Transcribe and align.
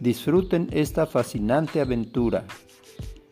Disfruten 0.00 0.68
esta 0.72 1.06
fascinante 1.06 1.80
aventura 1.80 2.44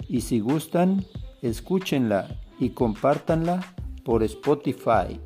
y 0.09 0.23
si 0.23 0.41
gustan, 0.41 1.05
escúchenla 1.43 2.41
y 2.59 2.71
compártanla 2.71 3.61
por 4.03 4.23
Spotify. 4.23 5.21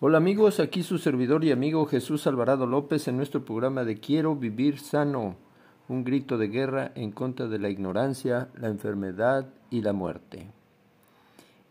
Hola 0.00 0.18
amigos, 0.18 0.58
aquí 0.58 0.82
su 0.82 0.96
servidor 0.96 1.44
y 1.44 1.52
amigo 1.52 1.84
Jesús 1.84 2.26
Alvarado 2.26 2.66
López 2.66 3.06
en 3.08 3.18
nuestro 3.18 3.44
programa 3.44 3.84
de 3.84 4.00
Quiero 4.00 4.36
vivir 4.36 4.78
sano, 4.78 5.36
un 5.88 6.04
grito 6.04 6.38
de 6.38 6.48
guerra 6.48 6.92
en 6.94 7.12
contra 7.12 7.46
de 7.46 7.58
la 7.58 7.68
ignorancia, 7.68 8.48
la 8.58 8.68
enfermedad 8.68 9.48
y 9.68 9.82
la 9.82 9.92
muerte. 9.92 10.50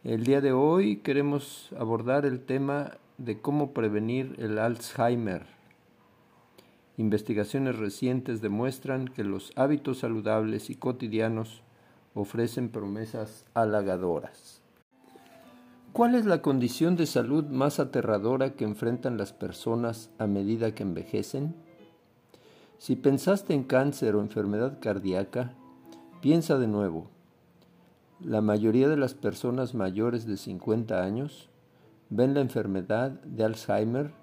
El 0.04 0.24
día 0.24 0.40
de 0.41 0.52
hoy 0.52 0.98
queremos 0.98 1.70
abordar 1.80 2.27
el 2.27 2.41
tema 2.41 2.98
de 3.18 3.40
cómo 3.40 3.71
prevenir 3.71 4.35
el 4.40 4.60
Alzheimer. 4.60 5.46
Investigaciones 6.98 7.77
recientes 7.77 8.41
demuestran 8.41 9.08
que 9.08 9.24
los 9.24 9.52
hábitos 9.55 9.99
saludables 9.99 10.70
y 10.70 10.76
cotidianos 10.76 11.62
ofrecen 12.13 12.70
promesas 12.70 13.46
halagadoras. 13.54 14.62
¿Cuál 15.91 16.16
es 16.16 16.26
la 16.26 16.41
condición 16.41 16.96
de 16.98 17.05
salud 17.05 17.46
más 17.46 17.80
aterradora 17.80 18.54
que 18.55 18.66
enfrentan 18.66 19.18
las 19.18 19.32
personas 19.32 20.10
a 20.18 20.27
medida 20.27 20.76
que 20.76 20.84
envejecen? 20.84 21.55
Si 22.77 22.96
pensaste 22.96 23.54
en 23.54 23.63
cáncer 23.63 24.16
o 24.16 24.21
enfermedad 24.21 24.80
cardíaca, 24.82 25.54
piensa 26.21 26.58
de 26.58 26.68
nuevo. 26.68 27.10
La 28.20 28.41
mayoría 28.41 28.90
de 28.90 28.98
las 28.98 29.13
personas 29.13 29.74
mayores 29.74 30.26
de 30.26 30.36
50 30.36 31.02
años 31.02 31.49
ven 32.10 32.34
la 32.34 32.42
enfermedad 32.42 33.12
de 33.24 33.44
Alzheimer 33.44 34.14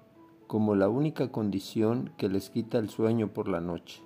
como 0.47 0.75
la 0.75 0.89
única 0.89 1.31
condición 1.31 2.11
que 2.17 2.29
les 2.29 2.49
quita 2.49 2.77
el 2.77 2.89
sueño 2.89 3.29
por 3.33 3.47
la 3.47 3.61
noche. 3.61 4.01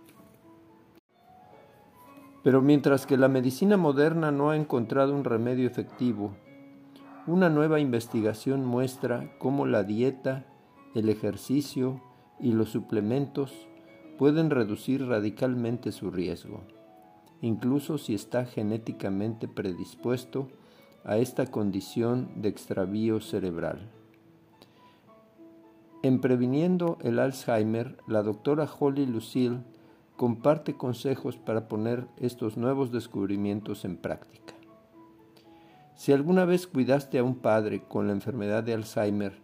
Pero 2.44 2.62
mientras 2.62 3.06
que 3.06 3.18
la 3.18 3.28
medicina 3.28 3.78
moderna 3.78 4.32
no 4.32 4.50
ha 4.50 4.56
encontrado 4.56 5.14
un 5.14 5.24
remedio 5.24 5.68
efectivo, 5.68 6.32
una 7.26 7.50
nueva 7.50 7.80
investigación 7.80 8.66
muestra 8.66 9.38
cómo 9.38 9.66
la 9.66 9.84
dieta, 9.84 10.46
el 10.96 11.10
ejercicio 11.10 12.02
y 12.40 12.54
los 12.54 12.70
suplementos 12.70 13.68
pueden 14.18 14.50
reducir 14.50 15.06
radicalmente 15.06 15.92
su 15.92 16.12
riesgo 16.12 16.62
incluso 17.42 17.98
si 17.98 18.16
está 18.16 18.46
genéticamente 18.46 19.48
predispuesto 19.48 20.50
a 21.04 21.18
esta 21.18 21.48
condición 21.48 22.30
de 22.36 22.50
extravío 22.50 23.22
cerebral. 23.22 23.90
En 26.04 26.22
Previniendo 26.22 26.98
el 27.02 27.20
Alzheimer, 27.20 27.98
la 28.08 28.24
doctora 28.24 28.70
Holly 28.80 29.06
Lucille 29.06 29.60
comparte 30.16 30.76
consejos 30.76 31.38
para 31.38 31.68
poner 31.68 32.08
estos 32.18 32.58
nuevos 32.58 32.92
descubrimientos 32.92 33.86
en 33.86 33.98
práctica. 33.98 34.54
Si 35.96 36.12
alguna 36.12 36.46
vez 36.46 36.68
cuidaste 36.68 37.18
a 37.18 37.24
un 37.24 37.36
padre 37.36 37.84
con 37.88 38.08
la 38.08 38.14
enfermedad 38.14 38.64
de 38.64 38.74
Alzheimer, 38.74 39.40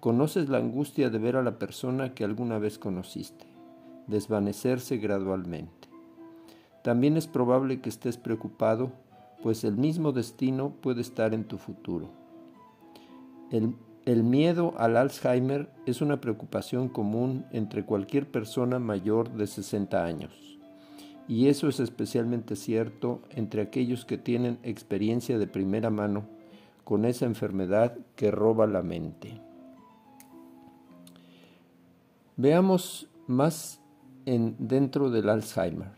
conoces 0.00 0.48
la 0.48 0.58
angustia 0.58 1.10
de 1.10 1.18
ver 1.18 1.36
a 1.36 1.42
la 1.42 1.58
persona 1.58 2.14
que 2.14 2.24
alguna 2.24 2.58
vez 2.58 2.78
conociste, 2.78 3.46
desvanecerse 4.06 4.98
gradualmente. 4.98 5.88
También 6.82 7.16
es 7.16 7.26
probable 7.26 7.80
que 7.80 7.88
estés 7.88 8.16
preocupado, 8.18 8.92
pues 9.42 9.64
el 9.64 9.76
mismo 9.76 10.12
destino 10.12 10.70
puede 10.80 11.00
estar 11.00 11.34
en 11.34 11.44
tu 11.44 11.58
futuro. 11.58 12.10
El, 13.50 14.22
miedo 14.24 14.74
al 14.76 14.96
Alzheimer 14.96 15.70
es 15.86 16.00
una 16.00 16.20
preocupación 16.20 16.88
común 16.88 17.44
entre 17.52 17.84
cualquier 17.84 18.30
persona 18.30 18.78
mayor 18.78 19.32
de 19.32 19.46
60 19.46 20.04
años. 20.04 20.58
Y 21.28 21.48
eso 21.48 21.68
es 21.68 21.80
especialmente 21.80 22.54
cierto 22.56 23.20
entre 23.30 23.62
aquellos 23.62 24.04
que 24.04 24.18
tienen 24.18 24.58
experiencia 24.62 25.38
de 25.38 25.46
primera 25.46 25.90
mano 25.90 26.24
con 26.84 27.04
esa 27.04 27.26
enfermedad 27.26 27.96
que 28.14 28.30
roba 28.30 28.66
la 28.66 28.82
mente. 28.82 29.40
Veamos 32.36 33.08
más 33.26 33.80
en, 34.24 34.54
dentro 34.58 35.10
del 35.10 35.28
Alzheimer. 35.28 35.92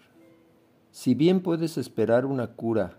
Si 0.90 1.14
bien 1.14 1.40
puedes 1.40 1.76
esperar 1.76 2.24
una 2.24 2.48
cura 2.48 2.98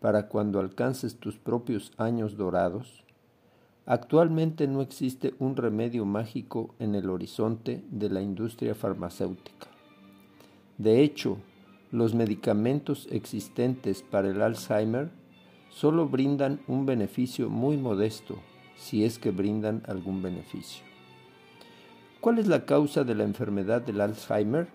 para 0.00 0.28
cuando 0.28 0.60
alcances 0.60 1.16
tus 1.16 1.36
propios 1.38 1.92
años 1.96 2.36
dorados, 2.36 3.04
actualmente 3.86 4.66
no 4.68 4.82
existe 4.82 5.34
un 5.38 5.56
remedio 5.56 6.04
mágico 6.04 6.74
en 6.78 6.94
el 6.94 7.10
horizonte 7.10 7.82
de 7.90 8.10
la 8.10 8.20
industria 8.20 8.74
farmacéutica. 8.74 9.66
De 10.76 11.02
hecho, 11.02 11.38
los 11.90 12.14
medicamentos 12.14 13.08
existentes 13.10 14.02
para 14.02 14.28
el 14.28 14.42
Alzheimer 14.42 15.10
solo 15.70 16.08
brindan 16.08 16.60
un 16.68 16.86
beneficio 16.86 17.48
muy 17.48 17.76
modesto, 17.76 18.38
si 18.76 19.04
es 19.04 19.18
que 19.18 19.30
brindan 19.30 19.82
algún 19.86 20.22
beneficio. 20.22 20.84
¿Cuál 22.20 22.38
es 22.38 22.46
la 22.46 22.64
causa 22.64 23.04
de 23.04 23.14
la 23.14 23.24
enfermedad 23.24 23.80
del 23.80 24.00
Alzheimer? 24.00 24.68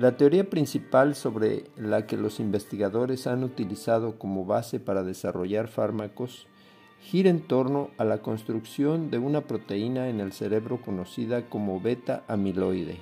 La 0.00 0.16
teoría 0.16 0.48
principal 0.48 1.14
sobre 1.14 1.64
la 1.76 2.06
que 2.06 2.16
los 2.16 2.40
investigadores 2.40 3.26
han 3.26 3.44
utilizado 3.44 4.18
como 4.18 4.46
base 4.46 4.80
para 4.80 5.02
desarrollar 5.02 5.68
fármacos 5.68 6.46
gira 7.02 7.28
en 7.28 7.42
torno 7.42 7.90
a 7.98 8.06
la 8.06 8.22
construcción 8.22 9.10
de 9.10 9.18
una 9.18 9.42
proteína 9.42 10.08
en 10.08 10.20
el 10.20 10.32
cerebro 10.32 10.80
conocida 10.80 11.50
como 11.50 11.82
beta 11.82 12.24
amiloide. 12.28 12.96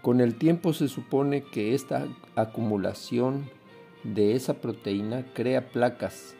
Con 0.00 0.20
el 0.20 0.36
tiempo 0.36 0.72
se 0.72 0.86
supone 0.86 1.42
que 1.42 1.74
esta 1.74 2.06
acumulación 2.36 3.50
de 4.04 4.36
esa 4.36 4.60
proteína 4.60 5.26
crea 5.34 5.72
placas 5.72 6.36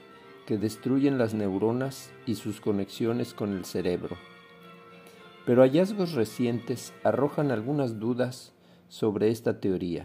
que 0.46 0.58
destruyen 0.58 1.18
las 1.18 1.34
neuronas 1.34 2.12
y 2.24 2.36
sus 2.36 2.60
conexiones 2.60 3.34
con 3.34 3.56
el 3.56 3.64
cerebro. 3.64 4.16
Pero 5.44 5.62
hallazgos 5.62 6.12
recientes 6.12 6.92
arrojan 7.02 7.50
algunas 7.50 7.98
dudas 7.98 8.52
sobre 8.92 9.30
esta 9.30 9.58
teoría. 9.58 10.04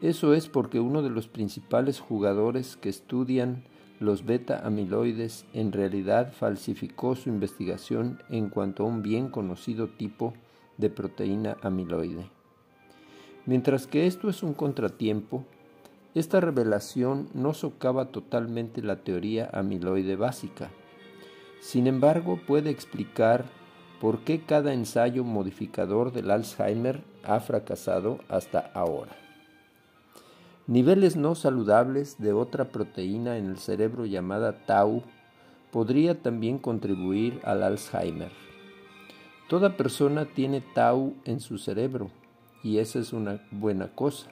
Eso 0.00 0.34
es 0.34 0.46
porque 0.46 0.78
uno 0.78 1.02
de 1.02 1.10
los 1.10 1.26
principales 1.26 1.98
jugadores 1.98 2.76
que 2.76 2.88
estudian 2.88 3.64
los 3.98 4.24
beta 4.24 4.64
amiloides 4.64 5.46
en 5.52 5.72
realidad 5.72 6.32
falsificó 6.32 7.16
su 7.16 7.28
investigación 7.28 8.22
en 8.30 8.50
cuanto 8.50 8.84
a 8.84 8.86
un 8.86 9.02
bien 9.02 9.30
conocido 9.30 9.88
tipo 9.88 10.32
de 10.78 10.90
proteína 10.90 11.56
amiloide. 11.60 12.30
Mientras 13.46 13.88
que 13.88 14.06
esto 14.06 14.30
es 14.30 14.44
un 14.44 14.54
contratiempo, 14.54 15.44
esta 16.14 16.40
revelación 16.40 17.30
no 17.34 17.52
socava 17.52 18.12
totalmente 18.12 18.80
la 18.80 19.02
teoría 19.02 19.50
amiloide 19.52 20.14
básica. 20.14 20.70
Sin 21.58 21.88
embargo, 21.88 22.38
puede 22.46 22.70
explicar 22.70 23.46
por 24.02 24.24
qué 24.24 24.40
cada 24.40 24.74
ensayo 24.74 25.22
modificador 25.22 26.10
del 26.10 26.32
Alzheimer 26.32 27.04
ha 27.22 27.38
fracasado 27.38 28.18
hasta 28.28 28.72
ahora. 28.74 29.12
Niveles 30.66 31.14
no 31.14 31.36
saludables 31.36 32.18
de 32.18 32.32
otra 32.32 32.72
proteína 32.72 33.36
en 33.36 33.46
el 33.46 33.58
cerebro 33.58 34.04
llamada 34.04 34.66
tau 34.66 35.04
podría 35.70 36.20
también 36.20 36.58
contribuir 36.58 37.40
al 37.44 37.62
Alzheimer. 37.62 38.32
Toda 39.48 39.76
persona 39.76 40.24
tiene 40.24 40.62
tau 40.74 41.14
en 41.24 41.38
su 41.38 41.58
cerebro 41.58 42.10
y 42.64 42.78
esa 42.78 42.98
es 42.98 43.12
una 43.12 43.40
buena 43.52 43.86
cosa. 43.94 44.26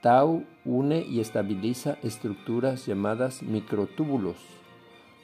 Tau 0.00 0.42
une 0.64 1.06
y 1.08 1.20
estabiliza 1.20 1.98
estructuras 2.02 2.84
llamadas 2.84 3.44
microtúbulos, 3.44 4.38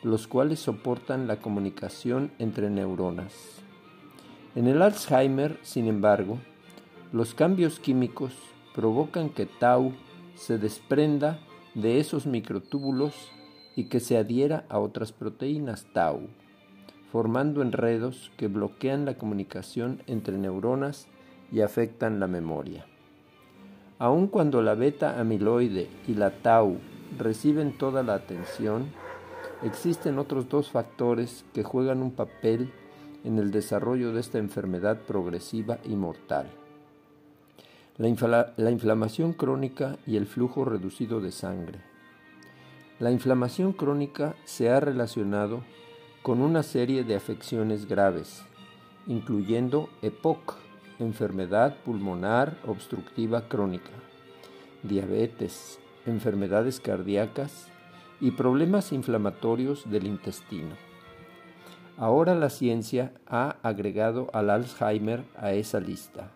los 0.03 0.27
cuales 0.27 0.61
soportan 0.61 1.27
la 1.27 1.41
comunicación 1.41 2.31
entre 2.39 2.71
neuronas. 2.71 3.62
En 4.55 4.67
el 4.67 4.83
Alzheimer, 4.83 5.59
sin 5.62 5.87
embargo, 5.87 6.39
los 7.12 7.35
cambios 7.35 7.79
químicos 7.79 8.33
provocan 8.75 9.31
que 9.31 9.47
tau 9.47 9.93
se 10.35 10.59
desprenda 10.59 11.41
de 11.75 11.99
esos 12.00 12.27
microtúbulos 12.27 13.15
y 13.77 13.85
que 13.85 14.00
se 14.00 14.17
adhiera 14.17 14.65
a 14.69 14.79
otras 14.79 15.12
proteínas 15.12 15.87
tau, 15.93 16.21
formando 17.12 17.62
enredos 17.62 18.31
que 18.37 18.49
bloquean 18.49 19.05
la 19.05 19.15
comunicación 19.15 20.03
entre 20.06 20.37
neuronas 20.39 21.06
y 21.53 21.61
afectan 21.61 22.21
la 22.21 22.27
memoria. 22.27 22.87
Aun 23.99 24.29
cuando 24.29 24.62
la 24.62 24.75
beta 24.75 25.19
amiloide 25.19 25.89
y 26.06 26.15
la 26.15 26.31
tau 26.31 26.77
reciben 27.19 27.77
toda 27.77 28.03
la 28.03 28.15
atención, 28.15 28.87
existen 29.63 30.19
otros 30.19 30.49
dos 30.49 30.71
factores 30.71 31.45
que 31.53 31.63
juegan 31.63 32.03
un 32.03 32.13
papel 32.13 32.73
en 33.25 33.39
el 33.39 33.51
desarrollo 33.51 34.13
de 34.13 34.21
esta 34.21 34.39
enfermedad 34.39 35.01
progresiva 35.07 35.79
y 35.85 35.97
mortal. 35.97 36.51
La, 37.97 38.55
la, 38.57 38.71
inflamación 38.71 39.33
crónica 39.33 39.97
y 40.07 40.17
el 40.17 40.27
flujo 40.27 40.65
reducido 40.65 41.21
de 41.21 41.33
sangre. 41.33 41.81
La 43.01 43.11
inflamación 43.11 43.73
crónica 43.73 44.37
se 44.45 44.71
ha 44.71 44.79
relacionado 44.79 45.63
con 46.23 46.41
una 46.41 46.63
serie 46.63 47.03
de 47.03 47.17
afecciones 47.17 47.89
graves, 47.89 48.45
incluyendo 49.09 49.89
EPOC, 50.03 50.57
enfermedad 51.01 51.77
pulmonar 51.85 52.57
obstructiva 52.67 53.49
crónica, 53.49 53.91
diabetes, 54.85 55.81
enfermedades 56.07 56.79
cardíacas 56.79 57.69
y 58.20 58.32
problemas 58.32 58.93
inflamatorios 58.93 59.88
del 59.91 60.06
intestino. 60.06 60.75
Ahora 61.97 62.35
la 62.35 62.50
ciencia 62.50 63.12
ha 63.26 63.56
agregado 63.62 64.29
al 64.32 64.50
Alzheimer 64.50 65.25
a 65.37 65.53
esa 65.53 65.81
lista. 65.81 66.31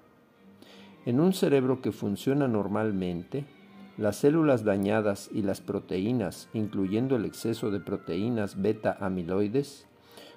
En 1.06 1.20
un 1.20 1.32
cerebro 1.32 1.80
que 1.80 1.92
funciona 1.92 2.48
normalmente, 2.48 3.44
las 3.98 4.16
células 4.16 4.64
dañadas 4.64 5.28
y 5.32 5.42
las 5.42 5.60
proteínas, 5.60 6.48
incluyendo 6.52 7.16
el 7.16 7.24
exceso 7.24 7.70
de 7.70 7.80
proteínas 7.80 8.60
beta 8.60 8.96
amiloides, 9.00 9.86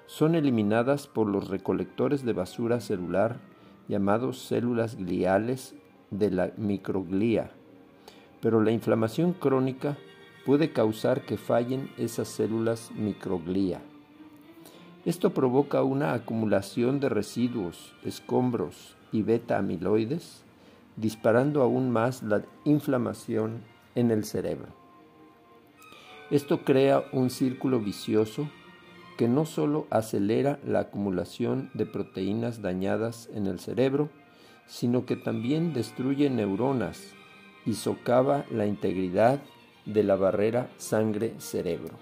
son 0.06 0.34
eliminadas 0.34 1.06
por 1.06 1.26
los 1.26 1.48
recolectores 1.48 2.24
de 2.24 2.32
basura 2.32 2.80
celular 2.80 3.38
llamados 3.88 4.40
células 4.40 4.96
gliales 4.96 5.74
de 6.10 6.30
la 6.30 6.52
microglía. 6.56 7.50
Pero 8.40 8.60
la 8.60 8.70
inflamación 8.70 9.32
crónica 9.32 9.96
puede 10.46 10.72
causar 10.72 11.22
que 11.22 11.36
fallen 11.36 11.90
esas 11.98 12.28
células 12.28 12.92
microglía. 12.94 13.82
Esto 15.04 15.34
provoca 15.34 15.82
una 15.82 16.14
acumulación 16.14 17.00
de 17.00 17.08
residuos, 17.08 17.94
escombros 18.04 18.96
y 19.10 19.22
beta 19.22 19.58
amiloides 19.58 20.44
disparando 20.96 21.62
aún 21.62 21.90
más 21.90 22.22
la 22.22 22.44
inflamación 22.64 23.62
en 23.96 24.12
el 24.12 24.24
cerebro. 24.24 24.68
Esto 26.30 26.64
crea 26.64 27.04
un 27.12 27.30
círculo 27.30 27.80
vicioso 27.80 28.48
que 29.18 29.28
no 29.28 29.46
solo 29.46 29.86
acelera 29.90 30.58
la 30.64 30.80
acumulación 30.80 31.70
de 31.74 31.86
proteínas 31.86 32.62
dañadas 32.62 33.28
en 33.34 33.46
el 33.46 33.58
cerebro, 33.58 34.10
sino 34.66 35.06
que 35.06 35.16
también 35.16 35.72
destruye 35.72 36.30
neuronas 36.30 37.14
y 37.64 37.74
socava 37.74 38.44
la 38.50 38.66
integridad 38.66 39.40
de 39.86 40.02
la 40.02 40.16
barrera 40.16 40.68
sangre-cerebro. 40.76 41.94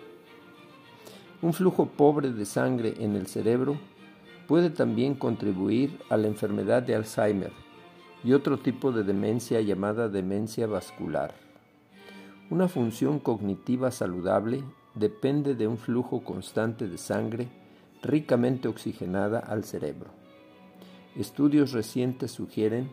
Un 1.43 1.53
flujo 1.53 1.87
pobre 1.87 2.33
de 2.33 2.45
sangre 2.47 2.95
en 2.99 3.15
el 3.15 3.27
cerebro 3.27 3.77
puede 4.49 4.71
también 4.71 5.15
contribuir 5.15 6.01
a 6.09 6.17
la 6.17 6.27
enfermedad 6.27 6.83
de 6.83 6.95
Alzheimer, 6.95 7.53
y 8.25 8.33
otro 8.33 8.59
tipo 8.59 8.91
de 8.91 9.05
demencia 9.05 9.61
llamada 9.61 10.09
demencia 10.09 10.67
vascular. 10.67 11.35
Una 12.51 12.69
función 12.69 13.19
cognitiva 13.19 13.91
saludable 13.91 14.65
depende 14.95 15.55
de 15.55 15.67
un 15.67 15.77
flujo 15.77 16.25
constante 16.25 16.89
de 16.89 16.97
sangre 16.97 17.49
ricamente 18.03 18.69
oxigenada 18.69 19.39
al 19.39 19.65
cerebro. 19.65 20.11
Estudios 21.17 21.73
recientes 21.73 22.33
sugieren 22.33 22.91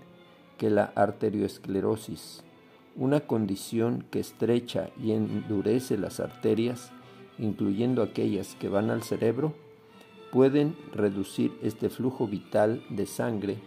que 0.57 0.69
la 0.69 0.91
arteriosclerosis, 0.95 2.43
una 2.95 3.21
condición 3.21 4.05
que 4.11 4.19
estrecha 4.19 4.89
y 5.01 5.11
endurece 5.11 5.97
las 5.97 6.19
arterias, 6.19 6.91
incluyendo 7.37 8.03
aquellas 8.03 8.55
que 8.55 8.69
van 8.69 8.89
al 8.89 9.03
cerebro, 9.03 9.53
pueden 10.31 10.75
reducir 10.93 11.57
este 11.61 11.89
flujo 11.89 12.27
vital 12.27 12.83
de 12.89 13.05
sangre 13.05 13.57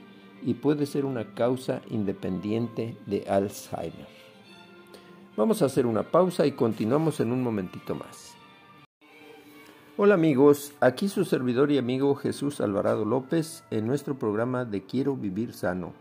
y 0.43 0.55
puede 0.55 0.87
ser 0.87 1.05
una 1.05 1.35
causa 1.35 1.81
independiente 1.91 2.97
de 3.07 3.25
Alzheimer. 3.29 4.09
Vamos 5.37 5.63
a 5.63 5.67
hacer 5.67 5.87
una 5.87 6.05
pausa 6.05 6.47
y 6.47 6.53
continuamos 6.53 7.21
en 7.21 7.33
un 7.33 7.43
momentito 7.43 7.95
más. 7.95 8.35
Hola 9.97 10.15
amigos, 10.15 10.75
aquí 10.81 11.09
su 11.09 11.25
servidor 11.25 11.71
y 11.71 11.79
amigo 11.79 12.15
Jesús 12.17 12.61
Alvarado 12.61 13.05
López 13.05 13.65
en 13.71 13.87
nuestro 13.87 14.19
programa 14.19 14.65
de 14.65 14.83
Quiero 14.83 15.17
Vivir 15.17 15.53
Sano, 15.53 15.93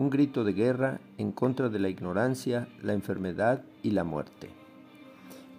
un 0.00 0.08
grito 0.08 0.44
de 0.44 0.54
guerra 0.54 0.98
en 1.18 1.30
contra 1.30 1.68
de 1.68 1.78
la 1.78 1.90
ignorancia, 1.90 2.68
la 2.82 2.94
enfermedad 2.94 3.64
y 3.82 3.90
la 3.90 4.02
muerte. 4.02 4.48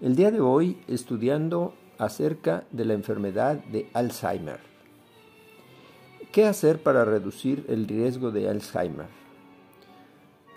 El 0.02 0.16
día 0.16 0.32
de 0.32 0.42
hoy 0.42 0.82
estudiando 0.88 1.76
acerca 2.00 2.64
de 2.72 2.86
la 2.86 2.96
enfermedad 2.96 3.58
de 3.66 3.88
Alzheimer. 3.94 4.60
¿Qué 6.32 6.48
hacer 6.48 6.82
para 6.82 7.06
reducir 7.06 7.66
el 7.70 7.88
riesgo 7.88 8.32
de 8.32 8.50
Alzheimer? 8.50 9.06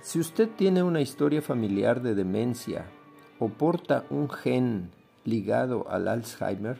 Si 0.00 0.18
usted 0.18 0.48
tiene 0.56 0.82
una 0.82 1.02
historia 1.02 1.42
familiar 1.42 2.00
de 2.00 2.14
demencia 2.14 2.86
o 3.38 3.50
porta 3.50 4.06
un 4.08 4.30
gen 4.30 4.92
ligado 5.26 5.90
al 5.90 6.08
Alzheimer, 6.08 6.78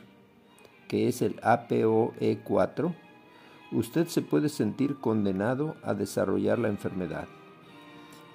que 0.87 1.07
es 1.07 1.21
el 1.21 1.39
APOE4, 1.41 2.95
usted 3.71 4.07
se 4.07 4.21
puede 4.21 4.49
sentir 4.49 4.95
condenado 4.95 5.75
a 5.83 5.93
desarrollar 5.93 6.59
la 6.59 6.69
enfermedad. 6.69 7.27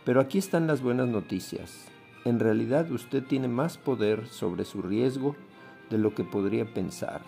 Pero 0.04 0.20
aquí 0.20 0.38
están 0.38 0.66
las 0.66 0.82
buenas 0.82 1.08
noticias. 1.08 1.86
En 2.24 2.40
realidad 2.40 2.90
usted 2.90 3.24
tiene 3.24 3.48
más 3.48 3.78
poder 3.78 4.26
sobre 4.28 4.64
su 4.64 4.82
riesgo 4.82 5.36
de 5.90 5.98
lo 5.98 6.14
que 6.14 6.24
podría 6.24 6.72
pensar. 6.72 7.22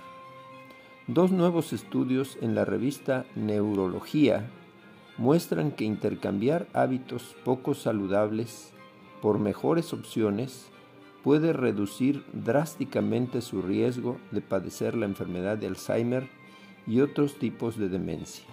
Dos 1.06 1.30
nuevos 1.30 1.72
estudios 1.72 2.38
en 2.40 2.54
la 2.54 2.64
revista 2.64 3.24
Neurología 3.34 4.48
muestran 5.18 5.72
que 5.72 5.84
intercambiar 5.84 6.68
hábitos 6.72 7.36
poco 7.44 7.74
saludables 7.74 8.72
por 9.20 9.38
mejores 9.38 9.92
opciones 9.92 10.66
puede 11.22 11.52
reducir 11.52 12.24
drásticamente 12.32 13.40
su 13.40 13.62
riesgo 13.62 14.18
de 14.30 14.40
padecer 14.40 14.96
la 14.96 15.06
enfermedad 15.06 15.58
de 15.58 15.68
Alzheimer 15.68 16.28
y 16.86 17.00
otros 17.00 17.38
tipos 17.38 17.76
de 17.76 17.88
demencia. 17.88 18.44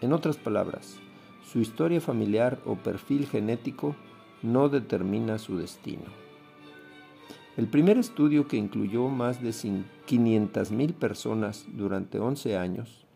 En 0.00 0.12
otras 0.12 0.36
palabras, 0.36 0.98
su 1.44 1.60
historia 1.60 2.00
familiar 2.00 2.60
o 2.64 2.76
perfil 2.76 3.26
genético 3.26 3.94
no 4.42 4.68
determina 4.68 5.38
su 5.38 5.56
destino. 5.56 6.04
El 7.56 7.68
primer 7.68 7.96
estudio 7.96 8.48
que 8.48 8.58
incluyó 8.58 9.08
más 9.08 9.42
de 9.42 9.50
500.000 9.50 10.92
personas 10.92 11.66
durante 11.68 12.18
11 12.18 12.58
años 12.58 13.06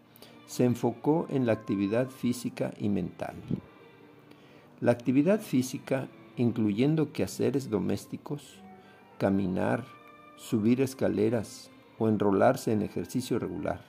se 0.47 0.65
enfocó 0.65 1.27
en 1.29 1.45
la 1.47 1.53
actividad 1.53 2.09
física 2.09 2.73
y 2.79 2.89
mental. 2.89 3.35
La 4.81 4.93
actividad 4.93 5.41
física, 5.41 6.09
incluyendo 6.37 7.13
quehaceres 7.13 7.69
domésticos, 7.69 8.63
caminar, 9.19 9.85
subir 10.37 10.81
escaleras 10.81 11.71
o 11.99 12.09
enrolarse 12.09 12.73
en 12.73 12.81
ejercicio 12.81 13.39
regular. 13.39 13.85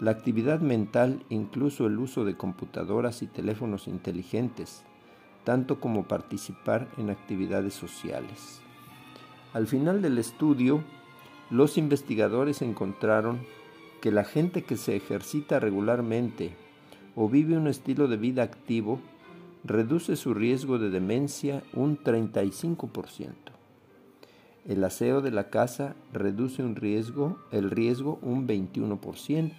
La 0.00 0.10
actividad 0.10 0.60
mental, 0.60 1.24
incluso 1.28 1.86
el 1.86 1.98
uso 1.98 2.24
de 2.24 2.36
computadoras 2.36 3.22
y 3.22 3.26
teléfonos 3.26 3.86
inteligentes, 3.86 4.84
tanto 5.44 5.80
como 5.80 6.04
participar 6.04 6.88
en 6.98 7.10
actividades 7.10 7.74
sociales. 7.74 8.60
Al 9.52 9.66
final 9.66 10.02
del 10.02 10.18
estudio, 10.18 10.82
los 11.50 11.76
investigadores 11.76 12.62
encontraron 12.62 13.40
que 14.00 14.10
la 14.10 14.24
gente 14.24 14.62
que 14.62 14.76
se 14.76 14.96
ejercita 14.96 15.60
regularmente 15.60 16.56
o 17.14 17.28
vive 17.28 17.56
un 17.56 17.66
estilo 17.66 18.08
de 18.08 18.16
vida 18.16 18.42
activo 18.42 19.00
reduce 19.64 20.16
su 20.16 20.34
riesgo 20.34 20.78
de 20.78 20.90
demencia 20.90 21.62
un 21.72 21.98
35%. 21.98 23.32
El 24.66 24.84
aseo 24.84 25.20
de 25.20 25.30
la 25.30 25.50
casa 25.50 25.94
reduce 26.12 26.62
un 26.62 26.76
riesgo, 26.76 27.38
el 27.50 27.70
riesgo 27.70 28.18
un 28.22 28.46
21%. 28.46 29.52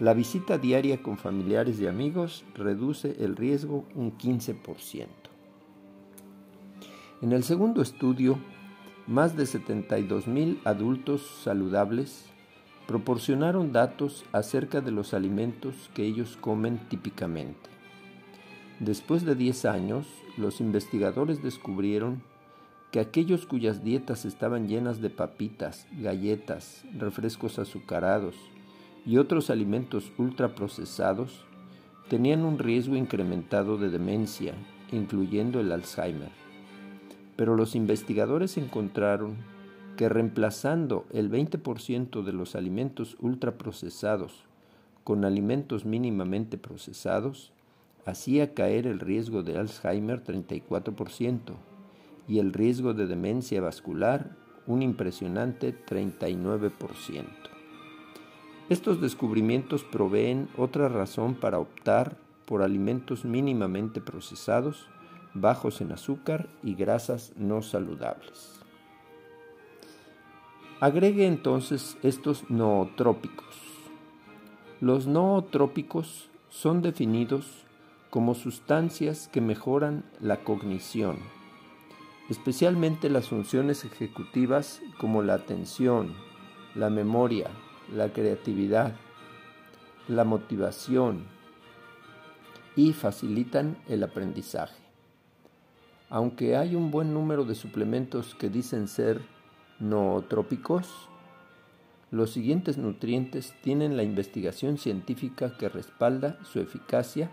La 0.00 0.14
visita 0.14 0.56
diaria 0.56 1.02
con 1.02 1.18
familiares 1.18 1.78
y 1.78 1.86
amigos 1.86 2.42
reduce 2.54 3.22
el 3.22 3.36
riesgo 3.36 3.84
un 3.94 4.16
15%. 4.16 5.06
En 7.20 7.32
el 7.32 7.44
segundo 7.44 7.82
estudio, 7.82 8.38
más 9.06 9.36
de 9.36 9.44
72 9.44 10.26
mil 10.26 10.58
adultos 10.64 11.20
saludables 11.44 12.24
proporcionaron 12.86 13.72
datos 13.72 14.24
acerca 14.32 14.80
de 14.80 14.90
los 14.90 15.12
alimentos 15.12 15.90
que 15.92 16.06
ellos 16.06 16.38
comen 16.40 16.78
típicamente. 16.88 17.68
Después 18.78 19.26
de 19.26 19.34
10 19.34 19.66
años, 19.66 20.06
los 20.38 20.62
investigadores 20.62 21.42
descubrieron 21.42 22.22
que 22.90 23.00
aquellos 23.00 23.44
cuyas 23.44 23.84
dietas 23.84 24.24
estaban 24.24 24.66
llenas 24.66 25.02
de 25.02 25.10
papitas, 25.10 25.86
galletas, 26.00 26.86
refrescos 26.96 27.58
azucarados 27.58 28.34
y 29.06 29.16
otros 29.16 29.50
alimentos 29.50 30.12
ultraprocesados 30.18 31.44
tenían 32.08 32.44
un 32.44 32.58
riesgo 32.58 32.96
incrementado 32.96 33.78
de 33.78 33.88
demencia, 33.88 34.54
incluyendo 34.92 35.60
el 35.60 35.72
Alzheimer. 35.72 36.30
Pero 37.36 37.56
los 37.56 37.74
investigadores 37.74 38.56
encontraron 38.56 39.36
que 39.96 40.08
reemplazando 40.08 41.06
el 41.12 41.30
20% 41.30 42.22
de 42.22 42.32
los 42.32 42.54
alimentos 42.54 43.16
ultraprocesados 43.20 44.44
con 45.04 45.24
alimentos 45.24 45.84
mínimamente 45.84 46.58
procesados, 46.58 47.52
hacía 48.06 48.54
caer 48.54 48.86
el 48.86 49.00
riesgo 49.00 49.42
de 49.42 49.58
Alzheimer 49.58 50.22
34% 50.22 51.54
y 52.28 52.38
el 52.38 52.52
riesgo 52.52 52.94
de 52.94 53.06
demencia 53.06 53.60
vascular 53.60 54.36
un 54.66 54.82
impresionante 54.82 55.74
39%. 55.86 57.49
Estos 58.70 59.00
descubrimientos 59.00 59.82
proveen 59.82 60.48
otra 60.56 60.88
razón 60.88 61.34
para 61.34 61.58
optar 61.58 62.16
por 62.46 62.62
alimentos 62.62 63.24
mínimamente 63.24 64.00
procesados, 64.00 64.86
bajos 65.34 65.80
en 65.80 65.90
azúcar 65.90 66.48
y 66.62 66.76
grasas 66.76 67.32
no 67.36 67.62
saludables. 67.62 68.60
Agregue 70.78 71.26
entonces 71.26 71.98
estos 72.04 72.48
nootrópicos. 72.48 73.56
Los 74.80 75.08
nootrópicos 75.08 76.30
son 76.48 76.80
definidos 76.80 77.64
como 78.08 78.36
sustancias 78.36 79.26
que 79.32 79.40
mejoran 79.40 80.04
la 80.20 80.44
cognición, 80.44 81.18
especialmente 82.28 83.10
las 83.10 83.30
funciones 83.30 83.84
ejecutivas 83.84 84.80
como 85.00 85.22
la 85.22 85.34
atención, 85.34 86.14
la 86.76 86.88
memoria, 86.88 87.50
la 87.94 88.12
creatividad, 88.12 88.94
la 90.08 90.24
motivación 90.24 91.24
y 92.76 92.92
facilitan 92.92 93.76
el 93.88 94.02
aprendizaje. 94.02 94.80
Aunque 96.08 96.56
hay 96.56 96.74
un 96.74 96.90
buen 96.90 97.14
número 97.14 97.44
de 97.44 97.54
suplementos 97.54 98.34
que 98.34 98.48
dicen 98.48 98.88
ser 98.88 99.20
nootrópicos, 99.78 101.08
los 102.10 102.30
siguientes 102.30 102.78
nutrientes 102.78 103.54
tienen 103.62 103.96
la 103.96 104.02
investigación 104.02 104.78
científica 104.78 105.56
que 105.56 105.68
respalda 105.68 106.38
su 106.44 106.58
eficacia 106.60 107.30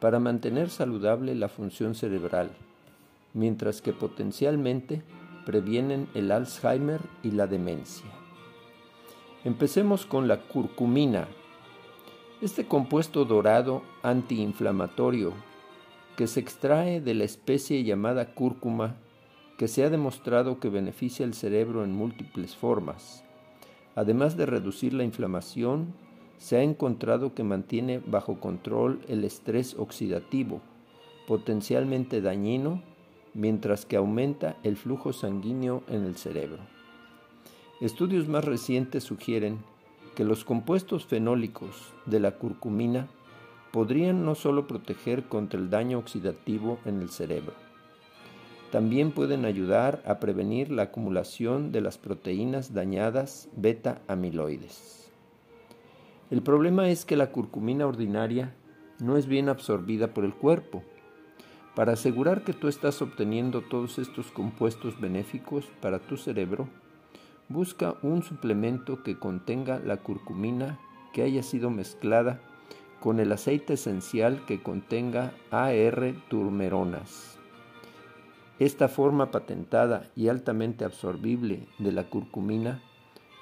para 0.00 0.18
mantener 0.18 0.70
saludable 0.70 1.34
la 1.34 1.48
función 1.48 1.94
cerebral 1.94 2.50
mientras 3.34 3.80
que 3.80 3.92
potencialmente 3.92 5.02
previenen 5.46 6.08
el 6.14 6.30
Alzheimer 6.32 7.00
y 7.22 7.30
la 7.32 7.46
demencia. 7.46 8.19
Empecemos 9.42 10.04
con 10.04 10.28
la 10.28 10.42
curcumina. 10.42 11.26
Este 12.42 12.66
compuesto 12.66 13.24
dorado 13.24 13.82
antiinflamatorio 14.02 15.32
que 16.14 16.26
se 16.26 16.40
extrae 16.40 17.00
de 17.00 17.14
la 17.14 17.24
especie 17.24 17.82
llamada 17.82 18.34
cúrcuma 18.34 18.96
que 19.56 19.66
se 19.66 19.82
ha 19.82 19.88
demostrado 19.88 20.60
que 20.60 20.68
beneficia 20.68 21.24
el 21.24 21.32
cerebro 21.32 21.84
en 21.84 21.92
múltiples 21.92 22.54
formas. 22.54 23.24
Además 23.94 24.36
de 24.36 24.44
reducir 24.44 24.92
la 24.92 25.04
inflamación, 25.04 25.94
se 26.36 26.58
ha 26.58 26.62
encontrado 26.62 27.34
que 27.34 27.42
mantiene 27.42 28.02
bajo 28.04 28.40
control 28.40 29.00
el 29.08 29.24
estrés 29.24 29.74
oxidativo, 29.78 30.60
potencialmente 31.26 32.20
dañino 32.20 32.82
mientras 33.32 33.86
que 33.86 33.96
aumenta 33.96 34.58
el 34.64 34.76
flujo 34.76 35.14
sanguíneo 35.14 35.82
en 35.88 36.04
el 36.04 36.16
cerebro. 36.16 36.79
Estudios 37.80 38.28
más 38.28 38.44
recientes 38.44 39.04
sugieren 39.04 39.58
que 40.14 40.24
los 40.24 40.44
compuestos 40.44 41.06
fenólicos 41.06 41.94
de 42.04 42.20
la 42.20 42.32
curcumina 42.32 43.08
podrían 43.72 44.24
no 44.24 44.34
solo 44.34 44.66
proteger 44.66 45.24
contra 45.24 45.58
el 45.58 45.70
daño 45.70 45.98
oxidativo 45.98 46.78
en 46.84 47.00
el 47.00 47.08
cerebro, 47.08 47.54
también 48.70 49.12
pueden 49.12 49.44
ayudar 49.46 50.02
a 50.06 50.20
prevenir 50.20 50.70
la 50.70 50.82
acumulación 50.82 51.72
de 51.72 51.80
las 51.80 51.98
proteínas 51.98 52.72
dañadas 52.72 53.48
beta 53.56 54.02
amiloides. 54.06 55.10
El 56.30 56.42
problema 56.42 56.90
es 56.90 57.04
que 57.04 57.16
la 57.16 57.32
curcumina 57.32 57.86
ordinaria 57.86 58.54
no 59.00 59.16
es 59.16 59.26
bien 59.26 59.48
absorbida 59.48 60.14
por 60.14 60.24
el 60.24 60.34
cuerpo 60.34 60.84
para 61.74 61.94
asegurar 61.94 62.44
que 62.44 62.52
tú 62.52 62.68
estás 62.68 63.00
obteniendo 63.00 63.62
todos 63.62 63.98
estos 63.98 64.30
compuestos 64.30 65.00
benéficos 65.00 65.64
para 65.80 65.98
tu 65.98 66.16
cerebro, 66.16 66.68
busca 67.50 67.96
un 68.02 68.22
suplemento 68.22 69.02
que 69.02 69.18
contenga 69.18 69.80
la 69.80 69.98
curcumina 69.98 70.78
que 71.12 71.22
haya 71.22 71.42
sido 71.42 71.68
mezclada 71.68 72.40
con 73.00 73.18
el 73.18 73.32
aceite 73.32 73.74
esencial 73.74 74.44
que 74.46 74.62
contenga 74.62 75.34
AR 75.50 76.14
turmeronas. 76.28 77.38
Esta 78.60 78.88
forma 78.88 79.30
patentada 79.30 80.10
y 80.14 80.28
altamente 80.28 80.84
absorbible 80.84 81.66
de 81.78 81.92
la 81.92 82.08
curcumina 82.08 82.82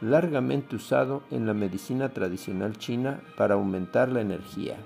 largamente 0.00 0.74
usado 0.74 1.22
en 1.30 1.46
la 1.46 1.52
medicina 1.52 2.14
tradicional 2.14 2.78
china 2.78 3.20
para 3.36 3.56
aumentar 3.56 4.08
la 4.08 4.22
energía. 4.22 4.78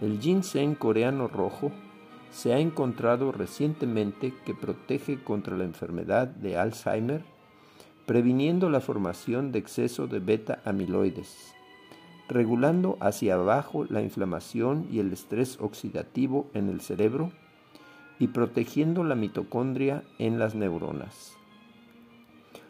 El 0.00 0.18
ginseng 0.18 0.74
coreano 0.74 1.28
rojo 1.28 1.72
se 2.30 2.54
ha 2.54 2.58
encontrado 2.58 3.32
recientemente 3.32 4.32
que 4.46 4.54
protege 4.54 5.22
contra 5.22 5.58
la 5.58 5.64
enfermedad 5.64 6.26
de 6.26 6.56
Alzheimer, 6.56 7.22
previniendo 8.06 8.70
la 8.70 8.80
formación 8.80 9.52
de 9.52 9.58
exceso 9.58 10.06
de 10.06 10.20
beta 10.20 10.62
amiloides, 10.64 11.52
regulando 12.30 12.96
hacia 13.00 13.34
abajo 13.34 13.84
la 13.90 14.00
inflamación 14.00 14.86
y 14.90 15.00
el 15.00 15.12
estrés 15.12 15.58
oxidativo 15.60 16.48
en 16.54 16.70
el 16.70 16.80
cerebro, 16.80 17.30
y 18.18 18.28
protegiendo 18.28 19.04
la 19.04 19.14
mitocondria 19.14 20.04
en 20.18 20.38
las 20.38 20.54
neuronas. 20.54 21.36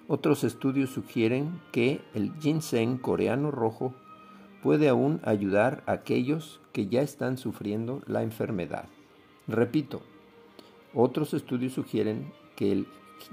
Otros 0.06 0.44
estudios 0.44 0.90
sugieren 0.90 1.60
que 1.72 2.00
el 2.14 2.32
ginseng 2.40 2.98
coreano 2.98 3.50
rojo 3.50 3.94
puede 4.62 4.88
aún 4.88 5.20
ayudar 5.24 5.82
a 5.86 5.92
aquellos 5.92 6.60
que 6.72 6.88
ya 6.88 7.02
están 7.02 7.38
sufriendo 7.38 8.02
la 8.06 8.22
enfermedad. 8.22 8.86
Repito, 9.46 10.02
otros 10.94 11.34
estudios 11.34 11.72
sugieren 11.72 12.32
que 12.56 12.72
el 12.72 12.86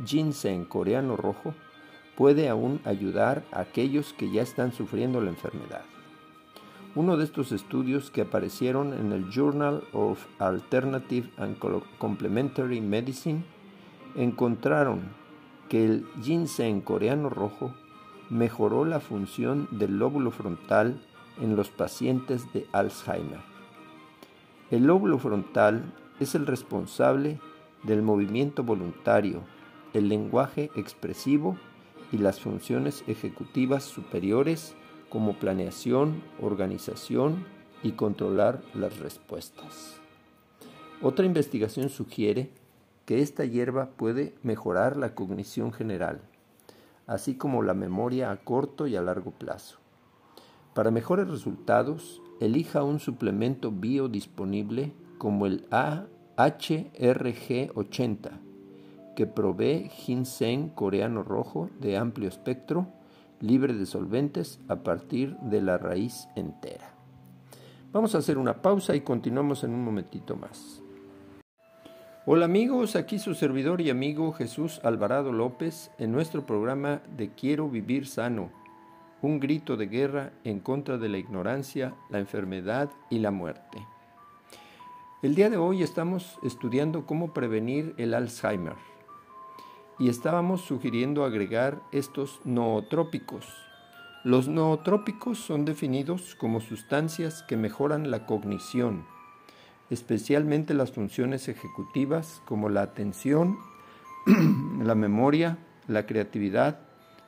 ginseng 0.06 0.66
coreano 0.66 1.16
rojo 1.18 1.54
puede 2.16 2.50
aún 2.50 2.82
ayudar 2.86 3.44
a 3.52 3.62
aquellos 3.62 4.14
que 4.14 4.32
ya 4.32 4.42
están 4.42 4.74
sufriendo 4.74 5.22
la 5.22 5.30
enfermedad. 5.30 5.84
Uno 6.94 7.16
de 7.16 7.24
estos 7.24 7.54
estudios 7.54 8.12
que 8.12 8.20
aparecieron 8.20 8.94
en 8.94 9.14
el 9.14 9.30
Journal 9.30 9.82
of 9.94 10.26
Alternative 10.40 11.30
and 11.38 11.58
Complementary 11.98 12.82
Medicine 12.82 13.46
encontraron 14.16 15.00
que 15.70 15.86
el 15.86 16.06
ginseng 16.22 16.82
coreano 16.82 17.30
rojo 17.30 17.74
mejoró 18.30 18.84
la 18.84 19.00
función 19.00 19.70
del 19.72 20.00
lóbulo 20.00 20.32
frontal 20.32 21.02
en 21.40 21.56
los 21.56 21.70
pacientes 21.70 22.52
de 22.52 22.68
Alzheimer. 22.74 23.40
El 24.70 24.84
lóbulo 24.84 25.18
frontal 25.18 25.94
es 26.20 26.36
el 26.36 26.46
responsable 26.46 27.40
del 27.84 28.02
movimiento 28.02 28.66
voluntario, 28.66 29.44
el 29.94 30.10
lenguaje 30.10 30.72
expresivo 30.76 31.56
y 32.12 32.18
las 32.18 32.42
funciones 32.42 33.06
ejecutivas 33.08 33.86
superiores 33.86 34.76
como 35.12 35.34
planeación, 35.34 36.24
organización 36.42 37.46
y 37.84 37.92
controlar 37.92 38.64
las 38.74 38.98
respuestas. 39.00 40.00
Otra 41.02 41.26
investigación 41.26 41.90
sugiere 41.90 42.50
que 43.06 43.22
esta 43.22 43.44
hierba 43.44 43.90
puede 43.98 44.34
mejorar 44.42 44.96
la 44.96 45.14
cognición 45.14 45.74
general, 45.74 46.22
así 47.08 47.36
como 47.36 47.62
la 47.62 47.74
memoria 47.74 48.32
a 48.32 48.38
corto 48.38 48.88
y 48.88 48.96
a 48.96 49.02
largo 49.02 49.32
plazo. 49.32 49.80
Para 50.74 50.92
mejores 50.92 51.28
resultados, 51.28 52.22
elija 52.40 52.84
un 52.84 53.00
suplemento 53.00 53.70
biodisponible 53.72 54.94
como 55.18 55.46
el 55.46 55.70
AHRG80, 55.72 58.30
que 59.18 59.28
provee 59.28 59.90
ginseng 59.90 60.70
coreano 60.70 61.24
rojo 61.24 61.70
de 61.82 61.98
amplio 61.98 62.30
espectro 62.30 62.88
libre 63.42 63.74
de 63.74 63.86
solventes 63.86 64.60
a 64.68 64.78
partir 64.78 65.36
de 65.38 65.62
la 65.62 65.78
raíz 65.78 66.28
entera. 66.36 66.94
Vamos 67.92 68.16
a 68.16 68.20
hacer 68.20 68.38
una 68.38 68.62
pausa 68.62 68.96
y 68.96 69.02
continuamos 69.02 69.64
en 69.64 69.74
un 69.74 69.84
momentito 69.84 70.36
más. 70.36 70.82
Hola 72.26 72.46
amigos, 72.46 72.96
aquí 72.96 73.20
su 73.20 73.34
servidor 73.34 73.82
y 73.82 73.90
amigo 73.90 74.32
Jesús 74.32 74.80
Alvarado 74.84 75.32
López 75.32 75.92
en 75.98 76.12
nuestro 76.12 76.46
programa 76.46 77.02
de 77.18 77.32
Quiero 77.34 77.68
vivir 77.68 78.08
sano, 78.08 78.52
un 79.22 79.40
grito 79.40 79.76
de 79.76 79.88
guerra 79.88 80.32
en 80.44 80.60
contra 80.60 80.98
de 80.98 81.10
la 81.10 81.18
ignorancia, 81.18 81.96
la 82.10 82.20
enfermedad 82.20 82.90
y 83.10 83.20
la 83.20 83.32
muerte. 83.32 83.86
El 85.24 85.36
día 85.36 85.50
de 85.50 85.58
hoy 85.58 85.84
estamos 85.84 86.38
estudiando 86.44 87.06
cómo 87.06 87.34
prevenir 87.34 87.94
el 87.98 88.14
Alzheimer 88.14 88.91
y 90.02 90.10
estábamos 90.10 90.62
sugiriendo 90.62 91.24
agregar 91.26 91.84
estos 91.92 92.42
nootrópicos. 92.44 93.46
Los 94.24 94.48
nootrópicos 94.48 95.38
son 95.38 95.64
definidos 95.64 96.34
como 96.34 96.60
sustancias 96.60 97.44
que 97.44 97.56
mejoran 97.56 98.10
la 98.10 98.26
cognición, 98.26 99.06
especialmente 99.92 100.74
las 100.74 100.92
funciones 100.92 101.48
ejecutivas 101.48 102.42
como 102.46 102.68
la 102.68 102.82
atención, 102.82 103.60
la 104.84 104.96
memoria, 104.96 105.60
la 105.88 106.08
creatividad, 106.08 106.80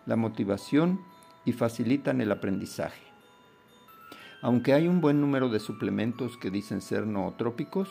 la 0.08 0.16
motivación 0.16 1.00
y 1.46 1.52
facilitan 1.52 2.22
el 2.22 2.32
aprendizaje. 2.32 3.04
Aunque 4.42 4.74
hay 4.74 4.88
un 4.88 5.00
buen 5.00 5.22
número 5.22 5.50
de 5.50 5.60
suplementos 5.60 6.38
que 6.38 6.50
dicen 6.50 6.82
ser 6.82 7.06
nootrópicos, 7.06 7.88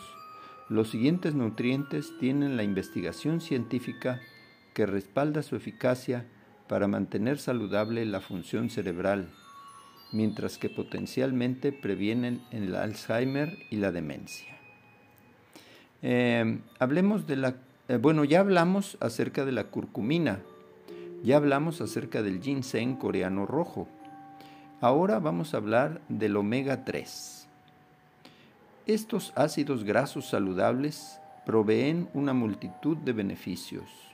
los 0.67 0.89
siguientes 0.89 1.35
nutrientes 1.35 2.17
tienen 2.19 2.57
la 2.57 2.63
investigación 2.63 3.39
científica 3.39 4.19
que 4.73 4.85
respalda 4.85 5.43
su 5.43 5.55
eficacia 5.55 6.25
para 6.67 6.87
mantener 6.87 7.37
saludable 7.37 8.05
la 8.05 8.19
función 8.19 8.69
cerebral, 8.69 9.29
mientras 10.11 10.57
que 10.57 10.69
potencialmente 10.69 11.71
previenen 11.71 12.41
el 12.51 12.75
Alzheimer 12.75 13.57
y 13.69 13.77
la 13.77 13.91
demencia. 13.91 14.57
Eh, 16.01 16.59
hablemos 16.79 17.27
de 17.27 17.35
la, 17.35 17.55
eh, 17.87 17.97
bueno, 17.97 18.23
ya 18.23 18.39
hablamos 18.39 18.97
acerca 18.99 19.45
de 19.45 19.51
la 19.51 19.65
curcumina, 19.65 20.39
ya 21.23 21.37
hablamos 21.37 21.79
acerca 21.79 22.21
del 22.21 22.41
ginseng 22.41 22.97
coreano 22.97 23.45
rojo. 23.45 23.87
Ahora 24.81 25.19
vamos 25.19 25.53
a 25.53 25.57
hablar 25.57 26.01
del 26.09 26.35
omega 26.35 26.83
3. 26.83 27.47
Estos 28.85 29.31
ácidos 29.37 29.85
grasos 29.85 30.27
saludables 30.27 31.21
proveen 31.45 32.09
una 32.13 32.33
multitud 32.33 32.97
de 32.97 33.13
beneficios. 33.13 34.12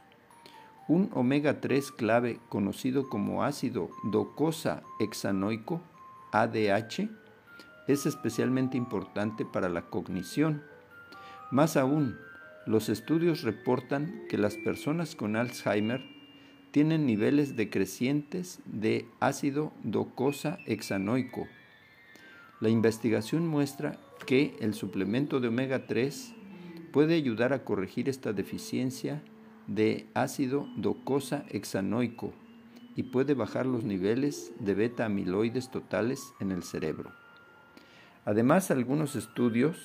Un 0.90 1.10
omega 1.14 1.62
3 1.62 1.94
clave 1.94 2.42
conocido 2.50 3.08
como 3.08 3.46
ácido 3.46 3.90
docosa 4.04 4.84
hexanoico, 5.00 5.82
ADH, 6.34 7.10
es 7.88 8.06
especialmente 8.06 8.76
importante 8.76 9.46
para 9.46 9.70
la 9.70 9.84
cognición 9.84 10.62
más 11.52 11.78
aún, 11.78 12.16
los 12.68 12.90
estudios 12.90 13.42
reportan 13.42 14.28
que 14.30 14.38
las 14.38 14.56
personas 14.56 15.16
con 15.16 15.36
Alzheimer 15.36 16.06
tienen 16.70 17.08
niveles 17.08 17.56
decrecientes 17.56 18.60
de 18.66 19.08
ácido 19.20 19.74
docosa 19.84 20.60
hexanoico. 20.68 21.48
La 22.60 22.70
investigación 22.70 23.48
muestra 23.48 23.98
que 24.28 24.56
el 24.60 24.76
suplemento 24.76 25.40
de 25.40 25.48
omega 25.48 25.88
3 25.88 26.36
puede 26.92 27.16
ayudar 27.16 27.52
a 27.52 27.64
corregir 27.64 28.10
esta 28.10 28.32
deficiencia 28.32 29.24
de 29.70 30.08
ácido 30.16 30.68
docosa 30.76 31.46
hexanoico 31.50 32.34
y 32.96 33.04
puede 33.04 33.36
bajar 33.36 33.68
los 33.68 33.84
niveles 33.84 34.52
de 34.60 34.74
beta 34.74 35.06
amiloides 35.06 35.70
totales 35.70 36.34
en 36.40 36.52
el 36.52 36.64
cerebro. 36.64 37.12
Además, 38.26 38.72
algunos 38.72 39.16
estudios 39.16 39.78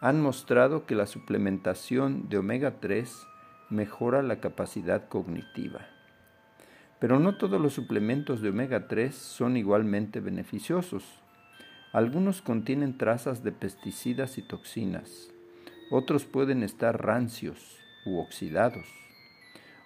han 0.00 0.20
mostrado 0.20 0.86
que 0.86 0.94
la 0.94 1.06
suplementación 1.06 2.28
de 2.28 2.38
omega 2.38 2.80
3 2.80 3.26
mejora 3.68 4.22
la 4.22 4.40
capacidad 4.40 5.08
cognitiva. 5.08 5.86
Pero 7.00 7.18
no 7.18 7.36
todos 7.36 7.60
los 7.60 7.74
suplementos 7.74 8.40
de 8.40 8.50
omega 8.50 8.86
3 8.86 9.14
son 9.14 9.56
igualmente 9.56 10.20
beneficiosos. 10.20 11.04
Algunos 11.92 12.42
contienen 12.42 12.96
trazas 12.96 13.42
de 13.42 13.52
pesticidas 13.52 14.38
y 14.38 14.42
toxinas. 14.42 15.30
Otros 15.90 16.24
pueden 16.24 16.62
estar 16.62 17.04
rancios 17.04 17.76
u 18.06 18.18
oxidados. 18.18 19.05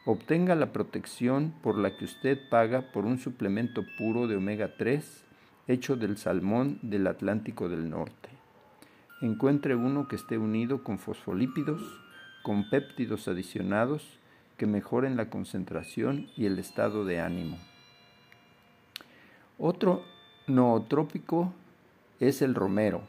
Obtenga 0.05 0.55
la 0.55 0.73
protección 0.73 1.53
por 1.63 1.77
la 1.79 1.97
que 1.97 2.05
usted 2.05 2.39
paga 2.49 2.93
por 2.93 3.05
un 3.05 3.19
suplemento 3.19 3.85
puro 3.99 4.27
de 4.27 4.37
omega 4.37 4.77
3 4.77 5.25
hecho 5.69 5.97
del 5.97 6.17
salmón 6.17 6.79
del 6.83 7.07
Atlántico 7.07 7.69
del 7.69 7.91
Norte 7.91 8.31
encuentre 9.21 9.75
uno 9.75 10.09
que 10.09 10.17
esté 10.17 10.39
unido 10.39 10.83
con 10.83 10.99
fosfolípidos, 10.99 11.83
con 12.43 12.69
péptidos 12.71 13.29
adicionados 13.29 14.19
que 14.57 14.67
mejoren 14.67 15.17
la 15.17 15.31
concentración 15.31 16.29
y 16.37 16.47
el 16.47 16.59
estado 16.59 17.05
de 17.05 17.21
ánimo. 17.21 17.59
Otro 19.59 20.03
nootrópico 20.47 21.53
es 22.19 22.41
el 22.43 22.55
romero, 22.55 23.03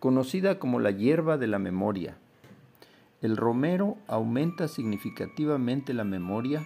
conocida 0.00 0.58
como 0.58 0.80
la 0.80 0.90
hierba 0.90 1.36
de 1.36 1.46
la 1.46 1.58
memoria. 1.58 2.16
El 3.20 3.36
romero 3.36 3.96
aumenta 4.06 4.68
significativamente 4.68 5.92
la 5.92 6.04
memoria 6.04 6.64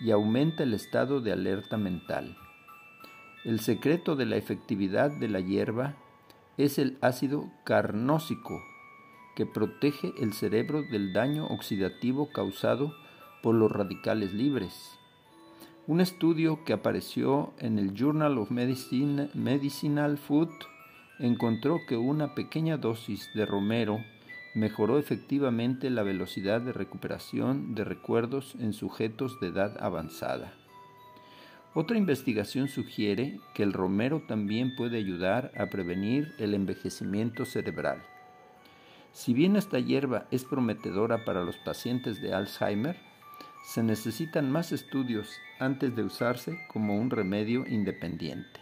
y 0.00 0.12
aumenta 0.12 0.62
el 0.62 0.72
estado 0.72 1.20
de 1.20 1.32
alerta 1.32 1.76
mental. 1.76 2.38
El 3.44 3.60
secreto 3.60 4.16
de 4.16 4.24
la 4.24 4.36
efectividad 4.36 5.10
de 5.10 5.28
la 5.28 5.40
hierba 5.40 5.94
es 6.56 6.78
el 6.78 6.96
ácido 7.02 7.50
carnósico, 7.64 8.62
que 9.36 9.44
protege 9.44 10.14
el 10.18 10.32
cerebro 10.32 10.82
del 10.82 11.12
daño 11.12 11.46
oxidativo 11.48 12.30
causado 12.32 12.94
por 13.42 13.54
los 13.54 13.70
radicales 13.70 14.32
libres. 14.32 14.98
Un 15.86 16.00
estudio 16.00 16.64
que 16.64 16.72
apareció 16.72 17.52
en 17.58 17.78
el 17.78 17.92
Journal 17.92 18.38
of 18.38 18.50
Medicinal 18.50 20.16
Food 20.16 20.48
encontró 21.18 21.80
que 21.86 21.98
una 21.98 22.34
pequeña 22.34 22.78
dosis 22.78 23.28
de 23.34 23.44
romero 23.44 24.02
mejoró 24.54 24.98
efectivamente 24.98 25.90
la 25.90 26.02
velocidad 26.02 26.60
de 26.60 26.72
recuperación 26.72 27.74
de 27.74 27.84
recuerdos 27.84 28.54
en 28.60 28.72
sujetos 28.72 29.40
de 29.40 29.48
edad 29.48 29.76
avanzada. 29.80 30.54
Otra 31.74 31.98
investigación 31.98 32.68
sugiere 32.68 33.40
que 33.52 33.64
el 33.64 33.72
romero 33.72 34.22
también 34.28 34.76
puede 34.76 34.96
ayudar 34.96 35.50
a 35.58 35.66
prevenir 35.66 36.32
el 36.38 36.54
envejecimiento 36.54 37.44
cerebral. 37.44 38.00
Si 39.12 39.34
bien 39.34 39.56
esta 39.56 39.80
hierba 39.80 40.26
es 40.30 40.44
prometedora 40.44 41.24
para 41.24 41.42
los 41.42 41.56
pacientes 41.58 42.22
de 42.22 42.32
Alzheimer, 42.32 42.96
se 43.64 43.82
necesitan 43.82 44.52
más 44.52 44.70
estudios 44.70 45.40
antes 45.58 45.96
de 45.96 46.04
usarse 46.04 46.58
como 46.68 46.96
un 46.96 47.10
remedio 47.10 47.66
independiente. 47.66 48.60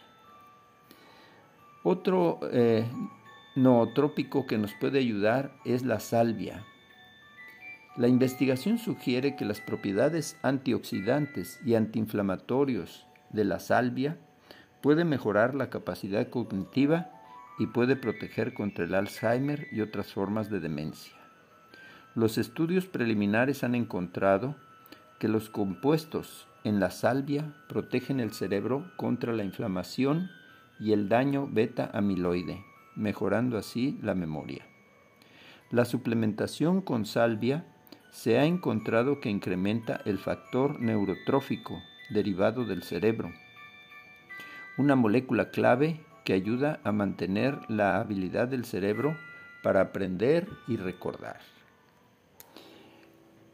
Otro 1.83 2.39
eh, 2.51 2.87
nootrópico 3.55 4.47
que 4.47 4.59
nos 4.59 4.73
puede 4.75 4.99
ayudar 4.99 5.53
es 5.65 5.85
la 5.85 6.01
salvia. 6.01 6.65
La 7.97 8.09
investigación 8.09 8.79
sugiere 8.79 9.37
que 9.37 9.45
las 9.45 9.61
propiedades 9.61 10.39
antioxidantes 10.43 11.61
y 11.65 11.75
antiinflamatorios 11.75 13.07
de 13.31 13.45
la 13.45 13.61
salvia 13.61 14.17
pueden 14.81 15.09
mejorar 15.11 15.55
la 15.55 15.69
capacidad 15.69 16.29
cognitiva 16.31 17.11
y 17.59 17.67
puede 17.67 17.97
proteger 17.97 18.55
contra 18.55 18.85
el 18.85 18.95
Alzheimer 18.95 19.69
y 19.71 19.83
otras 19.83 20.13
formas 20.13 20.49
de 20.51 20.61
demencia. 20.61 21.13
Los 22.15 22.39
estudios 22.39 22.87
preliminares 22.87 23.63
han 23.65 23.75
encontrado 23.75 24.57
que 25.19 25.29
los 25.29 25.51
compuestos 25.51 26.49
en 26.65 26.81
la 26.81 26.91
salvia 26.91 27.55
protegen 27.69 28.21
el 28.21 28.33
cerebro 28.33 28.91
contra 28.97 29.33
la 29.33 29.45
inflamación 29.45 30.31
y 30.81 30.93
el 30.93 31.09
daño 31.09 31.49
beta 31.51 31.91
amiloide, 31.93 32.65
mejorando 32.97 33.59
así 33.59 33.99
la 34.03 34.15
memoria. 34.15 34.67
La 35.71 35.85
suplementación 35.85 36.83
con 36.83 37.07
salvia 37.07 37.65
se 38.11 38.39
ha 38.39 38.45
encontrado 38.45 39.21
que 39.21 39.31
incrementa 39.31 40.01
el 40.05 40.19
factor 40.19 40.81
neurotrófico 40.81 41.81
derivado 42.11 42.65
del 42.65 42.83
cerebro, 42.83 43.33
una 44.77 44.97
molécula 44.97 45.51
clave 45.51 46.01
que 46.25 46.35
ayuda 46.35 46.81
a 46.85 46.93
mantener 46.93 47.59
la 47.69 47.97
habilidad 47.97 48.49
del 48.49 48.65
cerebro 48.65 49.17
para 49.63 49.81
aprender 49.81 50.49
y 50.69 50.77
recordar. 50.77 51.41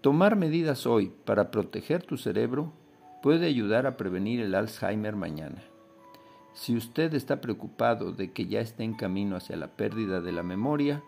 Tomar 0.01 0.37
medidas 0.37 0.87
hoy 0.87 1.12
para 1.24 1.51
proteger 1.51 2.03
tu 2.03 2.16
cerebro 2.16 2.72
puede 3.22 3.46
ayudar 3.46 3.87
a 3.87 3.96
prevenir 3.96 4.40
el 4.40 4.55
Alzheimer 4.55 5.16
mañana. 5.16 5.62
Si 6.58 6.76
usted 6.76 7.14
está 7.14 7.40
preocupado 7.40 8.10
de 8.10 8.32
que 8.32 8.46
ya 8.46 8.60
esté 8.60 8.82
en 8.82 8.94
camino 8.94 9.36
hacia 9.36 9.56
la 9.56 9.68
pérdida 9.68 10.20
de 10.20 10.32
la 10.32 10.42
memoria, 10.42 11.04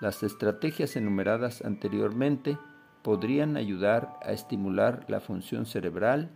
las 0.00 0.22
estrategias 0.22 0.94
enumeradas 0.94 1.60
anteriormente 1.64 2.56
podrían 3.02 3.56
ayudar 3.56 4.16
a 4.22 4.30
estimular 4.30 5.04
la 5.08 5.18
función 5.18 5.66
cerebral 5.66 6.30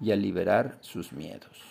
y 0.00 0.12
a 0.12 0.16
liberar 0.16 0.78
sus 0.82 1.12
miedos. 1.12 1.62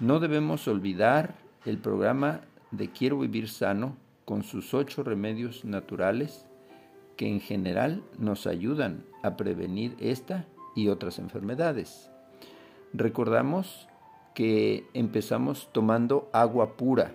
No 0.00 0.18
debemos 0.18 0.66
olvidar 0.66 1.34
el 1.66 1.76
programa 1.76 2.40
de 2.70 2.88
Quiero 2.88 3.18
Vivir 3.18 3.50
Sano 3.50 3.98
con 4.24 4.44
sus 4.44 4.72
ocho 4.72 5.02
remedios 5.02 5.66
naturales 5.66 6.46
que 7.18 7.28
en 7.28 7.40
general 7.40 8.02
nos 8.18 8.46
ayudan 8.46 9.04
a 9.22 9.36
prevenir 9.36 9.94
esta 10.00 10.46
y 10.74 10.88
otras 10.88 11.18
enfermedades. 11.18 12.10
Recordamos 12.94 13.88
que 14.34 14.88
empezamos 14.94 15.68
tomando 15.72 16.28
agua 16.32 16.76
pura, 16.76 17.12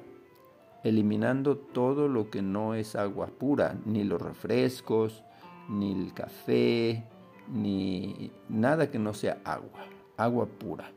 eliminando 0.83 1.57
todo 1.57 2.07
lo 2.07 2.29
que 2.29 2.41
no 2.41 2.73
es 2.73 2.95
agua 2.95 3.27
pura, 3.27 3.75
ni 3.85 4.05
los 4.05 4.21
refrescos, 4.21 5.23
ni 5.67 5.91
el 5.91 6.13
café, 6.13 7.03
ni 7.51 8.31
nada 8.47 8.89
que 8.89 8.99
no 8.99 9.13
sea 9.13 9.39
agua, 9.43 9.85
agua 10.17 10.45
pura, 10.45 10.91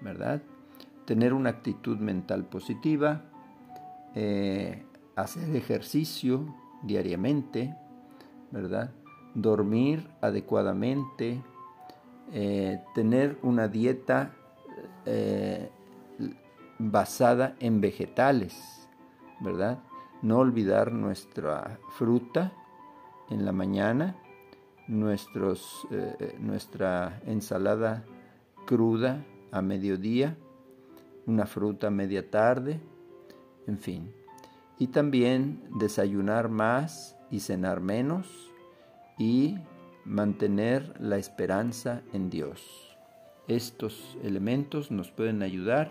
¿verdad? 0.00 0.42
Tener 1.04 1.32
una 1.32 1.50
actitud 1.50 1.98
mental 1.98 2.44
positiva, 2.44 3.22
eh, 4.16 4.82
hacer 5.14 5.54
ejercicio 5.54 6.54
diariamente, 6.82 7.76
¿verdad? 8.50 8.90
Dormir 9.34 10.08
adecuadamente, 10.20 11.40
eh, 12.32 12.82
tener 12.94 13.38
una 13.42 13.68
dieta 13.68 14.34
eh, 15.06 15.70
basada 16.78 17.56
en 17.60 17.80
vegetales, 17.80 18.88
¿verdad? 19.40 19.78
No 20.22 20.38
olvidar 20.38 20.92
nuestra 20.92 21.78
fruta 21.90 22.52
en 23.30 23.44
la 23.44 23.52
mañana, 23.52 24.16
nuestros, 24.88 25.86
eh, 25.90 26.36
nuestra 26.40 27.20
ensalada 27.26 28.04
cruda 28.66 29.24
a 29.52 29.62
mediodía, 29.62 30.36
una 31.26 31.46
fruta 31.46 31.88
a 31.88 31.90
media 31.90 32.30
tarde, 32.30 32.80
en 33.66 33.78
fin. 33.78 34.12
Y 34.78 34.88
también 34.88 35.62
desayunar 35.78 36.48
más 36.48 37.16
y 37.30 37.40
cenar 37.40 37.80
menos 37.80 38.50
y 39.18 39.58
mantener 40.04 40.94
la 40.98 41.18
esperanza 41.18 42.02
en 42.12 42.30
Dios. 42.30 42.89
Estos 43.50 44.16
elementos 44.22 44.92
nos 44.92 45.10
pueden 45.10 45.42
ayudar 45.42 45.90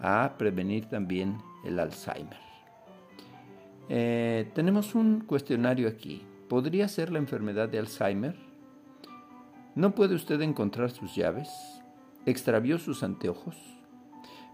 a 0.00 0.36
prevenir 0.38 0.86
también 0.86 1.36
el 1.62 1.78
Alzheimer. 1.78 2.38
Eh, 3.90 4.50
tenemos 4.54 4.94
un 4.94 5.20
cuestionario 5.20 5.88
aquí. 5.88 6.22
¿Podría 6.48 6.88
ser 6.88 7.12
la 7.12 7.18
enfermedad 7.18 7.68
de 7.68 7.80
Alzheimer? 7.80 8.34
¿No 9.74 9.94
puede 9.94 10.14
usted 10.14 10.40
encontrar 10.40 10.90
sus 10.90 11.14
llaves? 11.14 11.50
¿Extravió 12.24 12.78
sus 12.78 13.02
anteojos? 13.02 13.58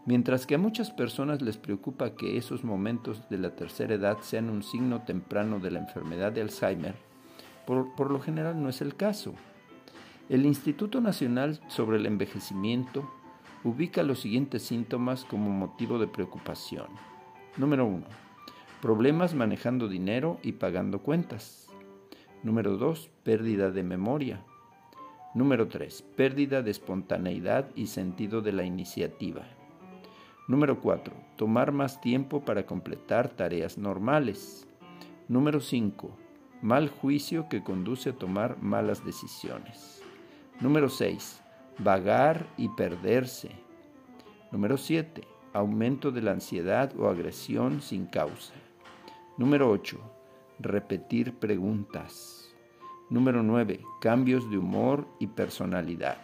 Mientras 0.05 0.44
que 0.44 0.57
a 0.57 0.59
muchas 0.59 0.90
personas 0.90 1.42
les 1.42 1.59
preocupa 1.59 2.16
que 2.16 2.37
esos 2.37 2.64
momentos 2.64 3.28
de 3.28 3.38
la 3.38 3.55
tercera 3.55 3.94
edad 3.94 4.18
sean 4.20 4.50
un 4.50 4.64
signo 4.64 5.02
temprano 5.02 5.61
de 5.61 5.70
la 5.70 5.78
enfermedad 5.78 6.33
de 6.33 6.40
Alzheimer, 6.40 6.96
por, 7.68 7.94
por 7.94 8.11
lo 8.11 8.20
general 8.20 8.61
no 8.61 8.68
es 8.68 8.81
el 8.81 8.96
caso. 8.96 9.33
El 10.28 10.46
Instituto 10.46 11.00
Nacional 11.00 11.61
sobre 11.66 11.96
el 11.96 12.06
Envejecimiento 12.06 13.11
ubica 13.64 14.04
los 14.04 14.20
siguientes 14.20 14.62
síntomas 14.62 15.24
como 15.24 15.50
motivo 15.50 15.98
de 15.98 16.06
preocupación. 16.06 16.87
Número 17.56 17.87
1. 17.87 18.04
Problemas 18.80 19.35
manejando 19.35 19.88
dinero 19.88 20.38
y 20.42 20.52
pagando 20.52 21.00
cuentas. 21.00 21.68
Número 22.44 22.76
2. 22.76 23.11
Pérdida 23.24 23.72
de 23.72 23.82
memoria. 23.82 24.44
Número 25.35 25.66
3. 25.68 26.02
Pérdida 26.16 26.62
de 26.62 26.70
espontaneidad 26.70 27.68
y 27.74 27.88
sentido 27.88 28.42
de 28.42 28.52
la 28.52 28.64
iniciativa. 28.64 29.42
Número 30.46 30.80
4. 30.80 31.14
Tomar 31.37 31.72
más 31.72 32.00
tiempo 32.00 32.44
para 32.44 32.64
completar 32.64 33.28
tareas 33.28 33.76
normales. 33.76 34.68
Número 35.28 35.61
5. 35.61 36.16
Mal 36.62 36.88
juicio 36.88 37.48
que 37.48 37.62
conduce 37.62 38.11
a 38.11 38.12
tomar 38.12 38.62
malas 38.62 39.04
decisiones. 39.04 40.01
Número 40.60 40.88
6 40.88 41.42
vagar 41.78 42.46
y 42.56 42.68
perderse. 42.68 43.50
Número 44.50 44.76
7. 44.76 45.26
Aumento 45.52 46.10
de 46.10 46.22
la 46.22 46.32
ansiedad 46.32 46.92
o 46.98 47.08
agresión 47.08 47.80
sin 47.80 48.06
causa. 48.06 48.54
Número 49.36 49.70
8. 49.70 49.98
Repetir 50.58 51.34
preguntas. 51.38 52.54
Número 53.10 53.42
9. 53.42 53.80
Cambios 54.00 54.50
de 54.50 54.58
humor 54.58 55.06
y 55.18 55.26
personalidad. 55.26 56.18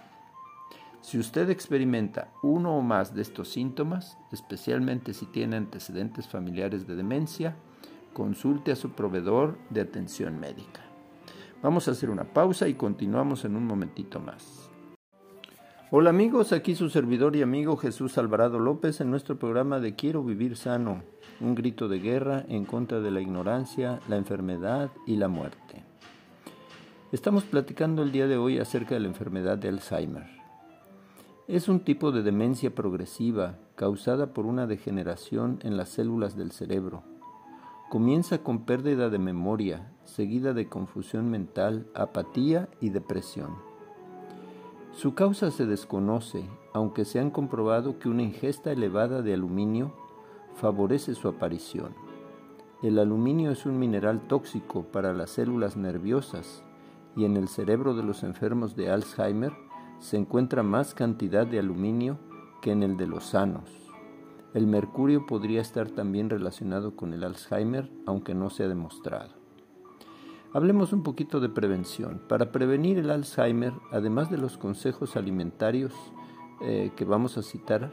Si 1.01 1.19
usted 1.19 1.49
experimenta 1.51 2.33
uno 2.43 2.77
o 2.77 2.83
más 2.83 3.15
de 3.15 3.23
estos 3.23 3.49
síntomas, 3.49 4.19
especialmente 4.33 5.15
si 5.15 5.27
tiene 5.27 5.57
antecedentes 5.57 6.29
familiares 6.29 6.87
de 6.87 6.97
demencia, 6.97 7.57
consulte 8.13 8.73
a 8.73 8.77
su 8.77 8.91
proveedor 8.91 9.59
de 9.71 9.81
atención 9.81 10.39
médica. 10.41 10.88
Vamos 11.61 11.89
a 11.89 11.91
hacer 11.91 12.09
una 12.09 12.23
pausa 12.23 12.69
y 12.69 12.75
continuamos 12.75 13.45
en 13.45 13.57
un 13.57 13.67
momentito 13.67 14.21
más. 14.21 14.71
Hola 15.91 16.11
amigos, 16.11 16.53
aquí 16.53 16.77
su 16.77 16.89
servidor 16.89 17.35
y 17.35 17.43
amigo 17.43 17.77
Jesús 17.77 18.17
Alvarado 18.17 18.61
López 18.61 19.01
en 19.01 19.11
nuestro 19.11 19.39
programa 19.41 19.81
de 19.81 19.97
Quiero 19.97 20.23
vivir 20.23 20.57
sano, 20.57 21.03
un 21.41 21.57
grito 21.57 21.89
de 21.89 21.99
guerra 21.99 22.45
en 22.49 22.65
contra 22.65 23.01
de 23.01 23.11
la 23.11 23.21
ignorancia, 23.21 23.99
la 24.09 24.17
enfermedad 24.17 24.91
y 25.05 25.17
la 25.17 25.27
muerte. 25.27 25.85
Estamos 27.11 27.43
platicando 27.43 28.03
el 28.03 28.13
día 28.13 28.29
de 28.29 28.37
hoy 28.37 28.59
acerca 28.59 28.95
de 28.95 29.01
la 29.01 29.09
enfermedad 29.09 29.59
de 29.59 29.69
Alzheimer. 29.69 30.27
Es 31.49 31.69
un 31.69 31.81
tipo 31.81 32.13
de 32.13 32.23
demencia 32.23 32.73
progresiva 32.73 33.57
causada 33.75 34.33
por 34.33 34.47
una 34.47 34.69
degeneración 34.69 35.59
en 35.63 35.77
las 35.77 35.89
células 35.89 36.37
del 36.37 36.53
cerebro. 36.53 37.03
Comienza 37.89 38.43
con 38.43 38.67
pérdida 38.67 39.09
de 39.09 39.19
memoria, 39.19 39.91
seguida 40.05 40.53
de 40.53 40.69
confusión 40.69 41.31
mental, 41.31 41.87
apatía 41.95 42.69
y 42.83 42.91
depresión. 42.91 43.57
Su 44.93 45.15
causa 45.15 45.51
se 45.51 45.65
desconoce, 45.65 46.45
aunque 46.75 47.07
se 47.07 47.19
han 47.19 47.31
comprobado 47.31 47.99
que 47.99 48.11
una 48.11 48.23
ingesta 48.23 48.73
elevada 48.73 49.23
de 49.23 49.33
aluminio 49.33 49.95
favorece 50.57 51.15
su 51.15 51.29
aparición. 51.29 51.95
El 52.83 52.99
aluminio 52.99 53.53
es 53.53 53.65
un 53.65 53.79
mineral 53.79 54.21
tóxico 54.29 54.83
para 54.83 55.15
las 55.15 55.31
células 55.31 55.79
nerviosas 55.79 56.63
y 57.17 57.25
en 57.25 57.39
el 57.39 57.49
cerebro 57.49 57.95
de 57.95 58.03
los 58.03 58.23
enfermos 58.23 58.77
de 58.77 58.91
Alzheimer 58.91 59.55
se 59.99 60.19
encuentra 60.19 60.63
más 60.63 60.93
cantidad 60.93 61.47
de 61.47 61.59
aluminio 61.59 62.19
que 62.61 62.71
en 62.71 62.83
el 62.83 62.99
de 62.99 63.07
los 63.07 63.25
sanos. 63.25 63.88
El 64.55 64.67
mercurio 64.67 65.27
podría 65.27 65.61
estar 65.61 65.91
también 65.91 66.31
relacionado 66.31 66.97
con 66.97 67.13
el 67.13 67.25
Alzheimer, 67.25 67.91
aunque 68.07 68.35
no 68.35 68.49
se 68.51 68.65
ha 68.65 68.69
demostrado. 68.69 69.31
Hablemos 70.55 70.95
un 70.95 71.03
poquito 71.03 71.41
de 71.41 71.51
prevención. 71.51 72.23
Para 72.27 72.51
prevenir 72.51 72.99
el 72.99 73.11
Alzheimer, 73.11 73.75
además 73.93 74.31
de 74.31 74.39
los 74.39 74.57
consejos 74.57 75.17
alimentarios 75.17 75.93
eh, 76.63 76.91
que 76.97 77.05
vamos 77.05 77.37
a 77.37 77.43
citar, 77.43 77.93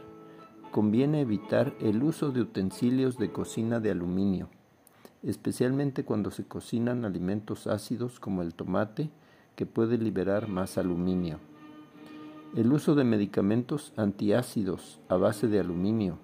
conviene 0.72 1.22
evitar 1.22 1.74
el 1.82 2.02
uso 2.02 2.32
de 2.32 2.42
utensilios 2.42 3.18
de 3.18 3.32
cocina 3.32 3.82
de 3.82 3.92
aluminio, 3.92 4.50
especialmente 5.24 6.06
cuando 6.06 6.32
se 6.32 6.46
cocinan 6.46 7.04
alimentos 7.04 7.68
ácidos 7.68 8.22
como 8.22 8.42
el 8.42 8.54
tomate, 8.54 9.10
que 9.58 9.66
puede 9.66 9.98
liberar 9.98 10.48
más 10.48 10.78
aluminio. 10.78 11.40
El 12.56 12.72
uso 12.72 12.96
de 12.96 13.04
medicamentos 13.04 13.94
antiácidos 13.98 15.02
a 15.10 15.16
base 15.18 15.48
de 15.48 15.60
aluminio. 15.60 16.20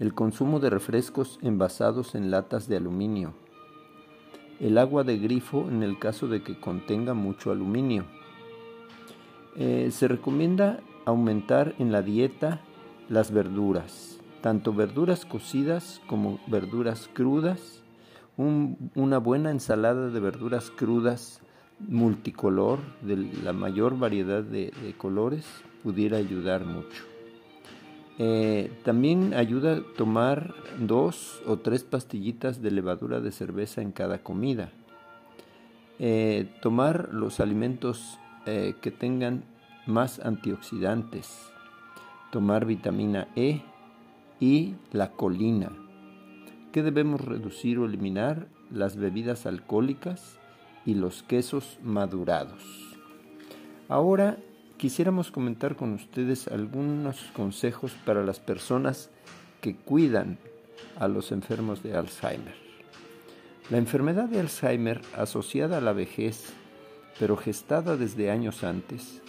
El 0.00 0.14
consumo 0.14 0.58
de 0.58 0.70
refrescos 0.70 1.38
envasados 1.42 2.16
en 2.16 2.32
latas 2.32 2.66
de 2.66 2.76
aluminio 2.76 3.34
el 4.60 4.76
agua 4.76 5.04
de 5.04 5.18
grifo 5.18 5.66
en 5.68 5.82
el 5.82 5.98
caso 5.98 6.28
de 6.28 6.42
que 6.42 6.60
contenga 6.60 7.14
mucho 7.14 7.50
aluminio. 7.50 8.04
Eh, 9.56 9.88
se 9.90 10.06
recomienda 10.06 10.80
aumentar 11.06 11.74
en 11.78 11.90
la 11.90 12.02
dieta 12.02 12.60
las 13.08 13.32
verduras, 13.32 14.20
tanto 14.42 14.72
verduras 14.74 15.24
cocidas 15.24 16.00
como 16.06 16.38
verduras 16.46 17.08
crudas. 17.12 17.78
una 18.36 19.18
buena 19.18 19.50
ensalada 19.50 20.08
de 20.08 20.20
verduras 20.20 20.70
crudas 20.70 21.42
multicolor, 21.78 22.78
de 23.02 23.16
la 23.16 23.52
mayor 23.52 23.98
variedad 23.98 24.42
de 24.42 24.94
colores, 24.96 25.44
pudiera 25.82 26.16
ayudar 26.16 26.64
mucho. 26.64 27.09
Eh, 28.22 28.70
también 28.84 29.32
ayuda 29.32 29.76
a 29.76 29.82
tomar 29.96 30.52
dos 30.78 31.40
o 31.46 31.56
tres 31.56 31.84
pastillitas 31.84 32.60
de 32.60 32.70
levadura 32.70 33.18
de 33.20 33.32
cerveza 33.32 33.80
en 33.80 33.92
cada 33.92 34.18
comida. 34.18 34.72
Eh, 35.98 36.46
tomar 36.60 37.14
los 37.14 37.40
alimentos 37.40 38.18
eh, 38.44 38.74
que 38.82 38.90
tengan 38.90 39.44
más 39.86 40.20
antioxidantes. 40.20 41.50
Tomar 42.30 42.66
vitamina 42.66 43.28
E 43.36 43.62
y 44.38 44.74
la 44.92 45.12
colina. 45.12 45.72
¿Qué 46.72 46.82
debemos 46.82 47.22
reducir 47.22 47.78
o 47.78 47.86
eliminar? 47.86 48.48
Las 48.70 48.96
bebidas 48.96 49.46
alcohólicas 49.46 50.38
y 50.84 50.92
los 50.92 51.22
quesos 51.22 51.78
madurados. 51.82 52.62
Ahora 53.88 54.36
quisiéramos 54.80 55.30
comentar 55.30 55.76
con 55.76 55.92
ustedes 55.92 56.48
algunos 56.48 57.20
consejos 57.34 57.92
para 58.06 58.24
las 58.24 58.40
personas 58.40 59.10
que 59.60 59.76
cuidan 59.76 60.38
a 60.98 61.06
los 61.06 61.32
enfermos 61.32 61.82
de 61.82 61.94
Alzheimer. 61.94 62.54
La 63.68 63.76
enfermedad 63.76 64.24
de 64.24 64.40
Alzheimer, 64.40 65.02
asociada 65.18 65.76
a 65.76 65.80
la 65.82 65.92
vejez, 65.92 66.54
pero 67.18 67.36
gestada 67.36 67.98
desde 67.98 68.30
años 68.30 68.64
antes, 68.64 69.20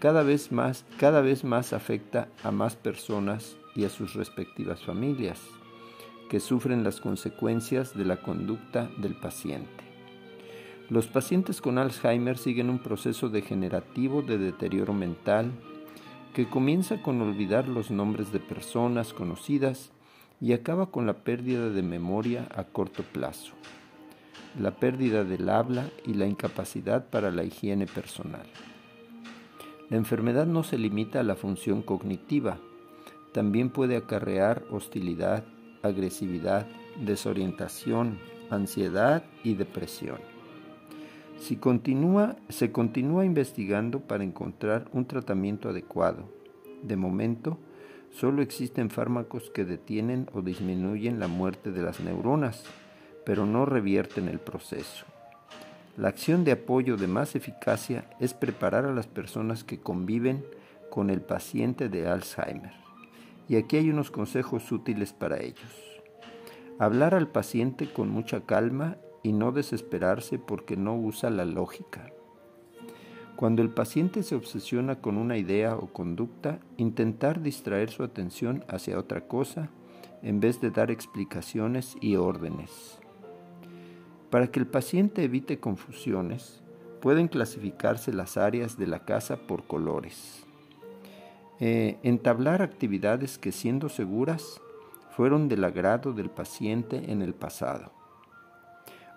cada 0.00 0.24
vez 0.24 0.50
más, 0.50 0.84
cada 0.98 1.20
vez 1.20 1.44
más 1.44 1.72
afecta 1.72 2.26
a 2.42 2.50
más 2.50 2.74
personas 2.74 3.56
y 3.76 3.84
a 3.84 3.90
sus 3.90 4.14
respectivas 4.14 4.82
familias, 4.82 5.40
que 6.28 6.40
sufren 6.40 6.82
las 6.82 7.00
consecuencias 7.00 7.96
de 7.96 8.06
la 8.06 8.16
conducta 8.16 8.90
del 8.98 9.14
paciente. 9.14 9.85
Los 10.88 11.08
pacientes 11.08 11.60
con 11.60 11.78
Alzheimer 11.78 12.38
siguen 12.38 12.70
un 12.70 12.78
proceso 12.78 13.28
degenerativo 13.28 14.22
de 14.22 14.38
deterioro 14.38 14.92
mental 14.92 15.50
que 16.32 16.48
comienza 16.48 17.02
con 17.02 17.20
olvidar 17.20 17.66
los 17.66 17.90
nombres 17.90 18.30
de 18.30 18.38
personas 18.38 19.12
conocidas 19.12 19.90
y 20.40 20.52
acaba 20.52 20.92
con 20.92 21.04
la 21.04 21.14
pérdida 21.14 21.70
de 21.70 21.82
memoria 21.82 22.46
a 22.54 22.62
corto 22.62 23.02
plazo, 23.02 23.54
la 24.60 24.76
pérdida 24.76 25.24
del 25.24 25.48
habla 25.48 25.90
y 26.04 26.14
la 26.14 26.26
incapacidad 26.26 27.08
para 27.10 27.32
la 27.32 27.42
higiene 27.42 27.86
personal. 27.86 28.46
La 29.90 29.96
enfermedad 29.96 30.46
no 30.46 30.62
se 30.62 30.78
limita 30.78 31.18
a 31.18 31.24
la 31.24 31.34
función 31.34 31.82
cognitiva, 31.82 32.58
también 33.32 33.70
puede 33.70 33.96
acarrear 33.96 34.62
hostilidad, 34.70 35.42
agresividad, 35.82 36.66
desorientación, 37.00 38.20
ansiedad 38.50 39.24
y 39.42 39.54
depresión. 39.54 40.35
Si 41.38 41.56
continúa, 41.56 42.36
se 42.48 42.72
continúa 42.72 43.24
investigando 43.24 44.00
para 44.00 44.24
encontrar 44.24 44.88
un 44.92 45.06
tratamiento 45.06 45.68
adecuado. 45.68 46.28
De 46.82 46.96
momento, 46.96 47.58
solo 48.10 48.42
existen 48.42 48.90
fármacos 48.90 49.50
que 49.50 49.64
detienen 49.64 50.28
o 50.32 50.42
disminuyen 50.42 51.20
la 51.20 51.28
muerte 51.28 51.70
de 51.70 51.82
las 51.82 52.00
neuronas, 52.00 52.64
pero 53.24 53.46
no 53.46 53.66
revierten 53.66 54.28
el 54.28 54.38
proceso. 54.38 55.04
La 55.96 56.08
acción 56.08 56.44
de 56.44 56.52
apoyo 56.52 56.96
de 56.96 57.06
más 57.06 57.36
eficacia 57.36 58.04
es 58.20 58.34
preparar 58.34 58.84
a 58.84 58.92
las 58.92 59.06
personas 59.06 59.64
que 59.64 59.78
conviven 59.78 60.44
con 60.90 61.10
el 61.10 61.20
paciente 61.20 61.88
de 61.88 62.06
Alzheimer. 62.06 62.72
Y 63.48 63.56
aquí 63.56 63.76
hay 63.76 63.90
unos 63.90 64.10
consejos 64.10 64.70
útiles 64.72 65.12
para 65.12 65.40
ellos. 65.40 66.00
Hablar 66.78 67.14
al 67.14 67.28
paciente 67.28 67.90
con 67.90 68.10
mucha 68.10 68.40
calma 68.42 68.96
y 69.26 69.32
no 69.32 69.50
desesperarse 69.50 70.38
porque 70.38 70.76
no 70.76 70.96
usa 70.96 71.30
la 71.30 71.44
lógica. 71.44 72.12
Cuando 73.34 73.60
el 73.60 73.70
paciente 73.70 74.22
se 74.22 74.36
obsesiona 74.36 75.00
con 75.00 75.18
una 75.18 75.36
idea 75.36 75.74
o 75.74 75.88
conducta, 75.88 76.60
intentar 76.76 77.42
distraer 77.42 77.90
su 77.90 78.04
atención 78.04 78.64
hacia 78.68 78.96
otra 78.96 79.26
cosa 79.26 79.68
en 80.22 80.38
vez 80.38 80.60
de 80.60 80.70
dar 80.70 80.92
explicaciones 80.92 81.96
y 82.00 82.14
órdenes. 82.14 83.00
Para 84.30 84.46
que 84.46 84.60
el 84.60 84.68
paciente 84.68 85.24
evite 85.24 85.58
confusiones, 85.58 86.62
pueden 87.00 87.26
clasificarse 87.26 88.12
las 88.12 88.36
áreas 88.36 88.78
de 88.78 88.86
la 88.86 89.04
casa 89.04 89.38
por 89.48 89.64
colores. 89.64 90.44
Eh, 91.58 91.98
entablar 92.04 92.62
actividades 92.62 93.38
que 93.38 93.50
siendo 93.50 93.88
seguras 93.88 94.60
fueron 95.16 95.48
del 95.48 95.64
agrado 95.64 96.12
del 96.12 96.30
paciente 96.30 97.10
en 97.10 97.22
el 97.22 97.34
pasado. 97.34 97.95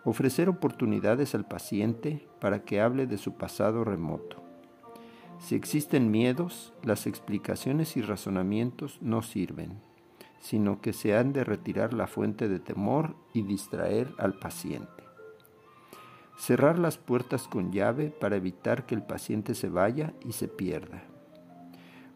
Ofrecer 0.05 0.47
oportunidades 0.47 1.35
al 1.35 1.45
paciente 1.45 2.27
para 2.39 2.63
que 2.63 2.79
hable 2.79 3.05
de 3.05 3.17
su 3.17 3.33
pasado 3.33 3.83
remoto. 3.83 4.41
Si 5.39 5.55
existen 5.55 6.11
miedos, 6.11 6.73
las 6.83 7.07
explicaciones 7.07 7.97
y 7.97 8.01
razonamientos 8.01 9.01
no 9.01 9.21
sirven, 9.21 9.79
sino 10.39 10.79
que 10.81 10.93
se 10.93 11.17
han 11.17 11.33
de 11.33 11.43
retirar 11.43 11.93
la 11.93 12.07
fuente 12.07 12.47
de 12.47 12.59
temor 12.59 13.15
y 13.33 13.41
distraer 13.41 14.13
al 14.17 14.33
paciente. 14.33 15.03
Cerrar 16.37 16.79
las 16.79 16.97
puertas 16.97 17.49
con 17.49 17.71
llave 17.71 18.09
para 18.09 18.37
evitar 18.37 18.85
que 18.85 18.95
el 18.95 19.03
paciente 19.03 19.55
se 19.55 19.67
vaya 19.67 20.13
y 20.25 20.31
se 20.31 20.47
pierda. 20.47 21.03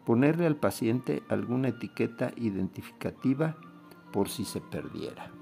Ponerle 0.06 0.46
al 0.46 0.56
paciente 0.56 1.22
alguna 1.28 1.68
etiqueta 1.68 2.32
identificativa 2.36 3.56
por 4.12 4.28
si 4.30 4.44
se 4.44 4.60
perdiera. 4.60 5.33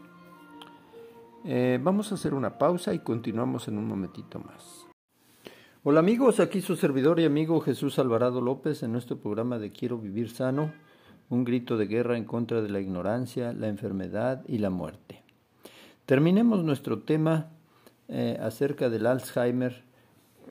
Eh, 1.45 1.81
vamos 1.83 2.13
a 2.13 2.15
hacer 2.15 2.35
una 2.35 2.57
pausa 2.57 2.95
y 2.95 3.01
continuamos 3.01 3.67
en 3.67 3.77
un 3.77 3.89
momentito 3.89 4.39
más. 4.39 4.87
Hola 5.83 5.99
amigos, 5.99 6.39
aquí 6.39 6.61
su 6.61 6.77
servidor 6.77 7.19
y 7.19 7.25
amigo 7.25 7.61
Jesús 7.61 7.99
Alvarado 7.99 8.41
López 8.41 8.85
en 8.85 8.93
nuestro 8.93 9.17
programa 9.17 9.59
de 9.59 9.73
Quiero 9.73 9.99
Vivir 9.99 10.31
Sano, 10.31 10.73
un 11.31 11.43
grito 11.43 11.77
de 11.77 11.87
guerra 11.87 12.17
en 12.17 12.27
contra 12.27 12.63
de 12.63 12.69
la 12.69 12.79
ignorancia, 12.79 13.53
la 13.53 13.67
enfermedad 13.67 14.45
y 14.47 14.59
la 14.59 14.71
muerte. 14.71 15.25
Terminemos 16.07 16.63
nuestro 16.63 17.01
tema 17.01 17.49
eh, 18.07 18.39
acerca 18.41 18.89
del 18.89 19.07
Alzheimer 19.07 19.83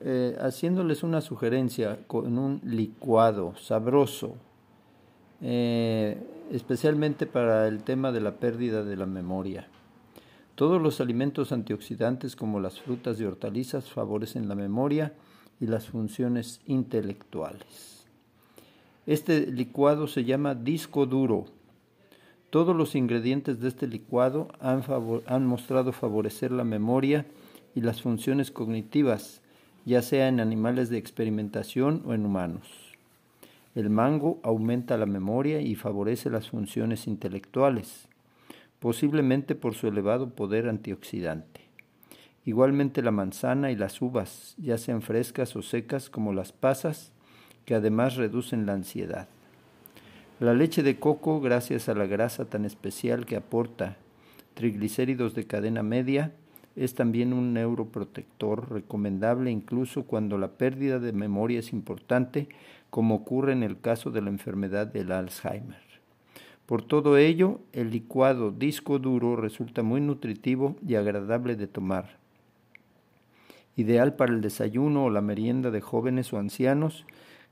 eh, 0.02 0.36
haciéndoles 0.42 1.02
una 1.02 1.22
sugerencia 1.22 2.00
con 2.06 2.36
un 2.36 2.60
licuado 2.64 3.54
sabroso, 3.56 4.34
especialmente 5.40 7.26
para 7.26 7.66
el 7.66 7.82
tema 7.82 8.12
de 8.12 8.20
la 8.20 8.36
pérdida 8.36 8.84
de 8.84 8.96
la 8.96 9.06
memoria. 9.06 9.68
Todos 10.62 10.80
los 10.80 11.00
alimentos 11.00 11.50
antioxidantes 11.50 12.36
como 12.36 12.60
las 12.60 12.80
frutas 12.80 13.18
y 13.18 13.24
hortalizas 13.24 13.90
favorecen 13.90 14.48
la 14.48 14.54
memoria 14.54 15.12
y 15.58 15.66
las 15.66 15.88
funciones 15.88 16.60
intelectuales. 16.66 18.06
Este 19.04 19.50
licuado 19.50 20.06
se 20.06 20.22
llama 20.22 20.54
disco 20.54 21.04
duro. 21.04 21.46
Todos 22.50 22.76
los 22.76 22.94
ingredientes 22.94 23.58
de 23.58 23.66
este 23.66 23.88
licuado 23.88 24.52
han, 24.60 25.46
mostrado 25.46 25.90
favorecer 25.90 26.52
la 26.52 26.62
memoria 26.62 27.26
y 27.74 27.80
las 27.80 28.00
funciones 28.00 28.52
cognitivas, 28.52 29.40
ya 29.84 30.00
sea 30.00 30.28
en 30.28 30.38
animales 30.38 30.90
de 30.90 30.98
experimentación 30.98 32.04
o 32.06 32.14
en 32.14 32.24
humanos. 32.24 32.68
El 33.74 33.90
mango 33.90 34.38
aumenta 34.44 34.96
la 34.96 35.06
memoria 35.06 35.60
y 35.60 35.74
favorece 35.74 36.30
las 36.30 36.50
funciones 36.50 37.08
intelectuales 37.08 38.06
posiblemente 38.82 39.54
por 39.54 39.74
su 39.74 39.86
elevado 39.86 40.30
poder 40.30 40.68
antioxidante. 40.68 41.60
Igualmente 42.44 43.00
la 43.00 43.12
manzana 43.12 43.70
y 43.70 43.76
las 43.76 44.02
uvas, 44.02 44.56
ya 44.58 44.76
sean 44.76 45.02
frescas 45.02 45.54
o 45.54 45.62
secas 45.62 46.10
como 46.10 46.32
las 46.32 46.50
pasas, 46.50 47.12
que 47.64 47.76
además 47.76 48.16
reducen 48.16 48.66
la 48.66 48.72
ansiedad. 48.72 49.28
La 50.40 50.52
leche 50.52 50.82
de 50.82 50.98
coco, 50.98 51.40
gracias 51.40 51.88
a 51.88 51.94
la 51.94 52.06
grasa 52.06 52.46
tan 52.46 52.64
especial 52.64 53.24
que 53.24 53.36
aporta 53.36 53.98
triglicéridos 54.54 55.36
de 55.36 55.46
cadena 55.46 55.84
media, 55.84 56.32
es 56.74 56.96
también 56.96 57.32
un 57.32 57.52
neuroprotector 57.52 58.72
recomendable 58.72 59.52
incluso 59.52 60.06
cuando 60.06 60.38
la 60.38 60.48
pérdida 60.48 60.98
de 60.98 61.12
memoria 61.12 61.60
es 61.60 61.72
importante, 61.72 62.48
como 62.90 63.14
ocurre 63.14 63.52
en 63.52 63.62
el 63.62 63.78
caso 63.78 64.10
de 64.10 64.22
la 64.22 64.30
enfermedad 64.30 64.88
del 64.88 65.12
Alzheimer. 65.12 65.91
Por 66.66 66.82
todo 66.82 67.16
ello, 67.16 67.60
el 67.72 67.90
licuado 67.90 68.50
disco 68.50 68.98
duro 68.98 69.36
resulta 69.36 69.82
muy 69.82 70.00
nutritivo 70.00 70.76
y 70.86 70.94
agradable 70.94 71.56
de 71.56 71.66
tomar. 71.66 72.16
Ideal 73.76 74.14
para 74.14 74.32
el 74.32 74.40
desayuno 74.40 75.04
o 75.04 75.10
la 75.10 75.22
merienda 75.22 75.70
de 75.70 75.80
jóvenes 75.80 76.32
o 76.32 76.38
ancianos 76.38 77.04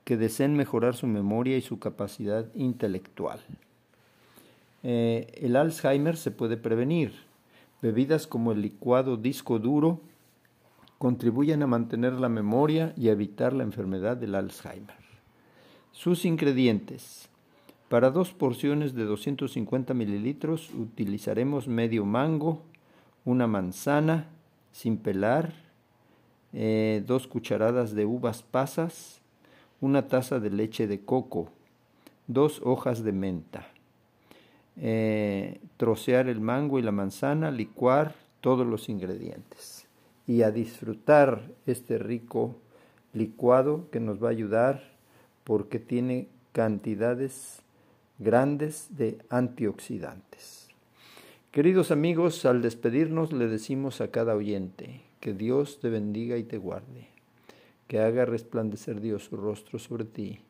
que 0.05 0.17
deseen 0.17 0.55
mejorar 0.55 0.95
su 0.95 1.07
memoria 1.07 1.57
y 1.57 1.63
su 1.63 1.79
capacidad 1.79 2.47
intelectual. 2.55 3.41
Eh, 4.83 5.33
el 5.41 5.57
Alzheimer 5.57 6.17
se 6.17 6.31
puede 6.31 6.57
prevenir. 6.57 7.13
Bebidas 7.83 8.27
como 8.27 8.53
el 8.53 8.63
licuado 8.63 9.17
disco 9.17 9.59
duro 9.59 10.01
contribuyen 10.99 11.63
a 11.63 11.67
mantener 11.67 12.13
la 12.13 12.29
memoria 12.29 12.93
y 12.97 13.09
a 13.09 13.13
evitar 13.13 13.55
la 13.55 13.63
enfermedad 13.63 14.19
del 14.19 14.35
Alzheimer. 14.35 14.97
Sus 15.93 16.27
ingredientes. 16.27 17.30
Para 17.91 18.13
dos 18.13 18.33
porciones 18.33 18.95
de 18.95 19.03
250 19.03 19.95
mililitros 19.95 20.71
utilizaremos 20.79 21.67
medio 21.67 22.05
mango, 22.05 22.63
una 23.25 23.49
manzana 23.49 24.29
sin 24.71 24.97
pelar, 24.97 25.53
eh, 26.53 27.03
dos 27.05 27.27
cucharadas 27.27 27.93
de 27.97 28.07
uvas 28.07 28.45
pasas, 28.45 29.21
una 29.81 30.07
taza 30.07 30.39
de 30.39 30.51
leche 30.51 30.87
de 30.87 31.01
coco, 31.01 31.49
dos 32.29 32.63
hojas 32.65 33.03
de 33.03 33.11
menta. 33.11 33.67
Eh, 34.77 35.61
trocear 35.77 36.29
el 36.29 36.41
mango 36.41 36.79
y 36.79 36.83
la 36.83 36.93
manzana, 36.93 37.51
licuar 37.51 38.15
todos 38.41 38.65
los 38.65 38.89
ingredientes 38.89 39.89
y 40.29 40.43
a 40.43 40.53
disfrutar 40.53 41.43
este 41.67 41.99
rico 41.99 42.55
licuado 43.15 43.91
que 43.91 43.99
nos 43.99 44.23
va 44.23 44.29
a 44.29 44.31
ayudar 44.31 44.81
porque 45.43 45.81
tiene 45.81 46.29
cantidades 46.53 47.65
grandes 48.21 48.89
de 48.91 49.17
antioxidantes. 49.31 50.69
Queridos 51.53 51.91
amigos, 51.91 52.45
al 52.45 52.61
despedirnos 52.61 53.33
le 53.33 53.49
decimos 53.49 54.03
a 54.03 54.11
cada 54.11 54.37
oyente 54.37 55.01
que 55.21 55.33
Dios 55.33 55.81
te 55.81 55.89
bendiga 55.89 56.37
y 56.37 56.45
te 56.45 56.59
guarde, 56.59 57.09
que 57.89 57.99
haga 57.99 58.27
resplandecer 58.27 59.01
Dios 59.01 59.25
su 59.25 59.39
rostro 59.39 59.79
sobre 59.79 60.05
ti 60.05 60.41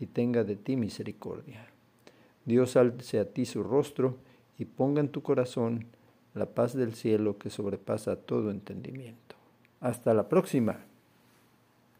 y 0.00 0.06
tenga 0.06 0.44
de 0.44 0.56
ti 0.56 0.76
misericordia. 0.76 1.66
Dios 2.46 2.76
alce 2.76 3.20
a 3.20 3.26
ti 3.26 3.44
su 3.44 3.62
rostro 3.62 4.16
y 4.58 4.64
ponga 4.64 5.00
en 5.00 5.10
tu 5.10 5.22
corazón 5.22 5.88
la 6.34 6.46
paz 6.46 6.74
del 6.74 6.94
cielo 6.94 7.36
que 7.36 7.50
sobrepasa 7.50 8.16
todo 8.16 8.50
entendimiento. 8.50 9.36
Hasta 9.80 10.14
la 10.14 10.26
próxima. 10.26 10.89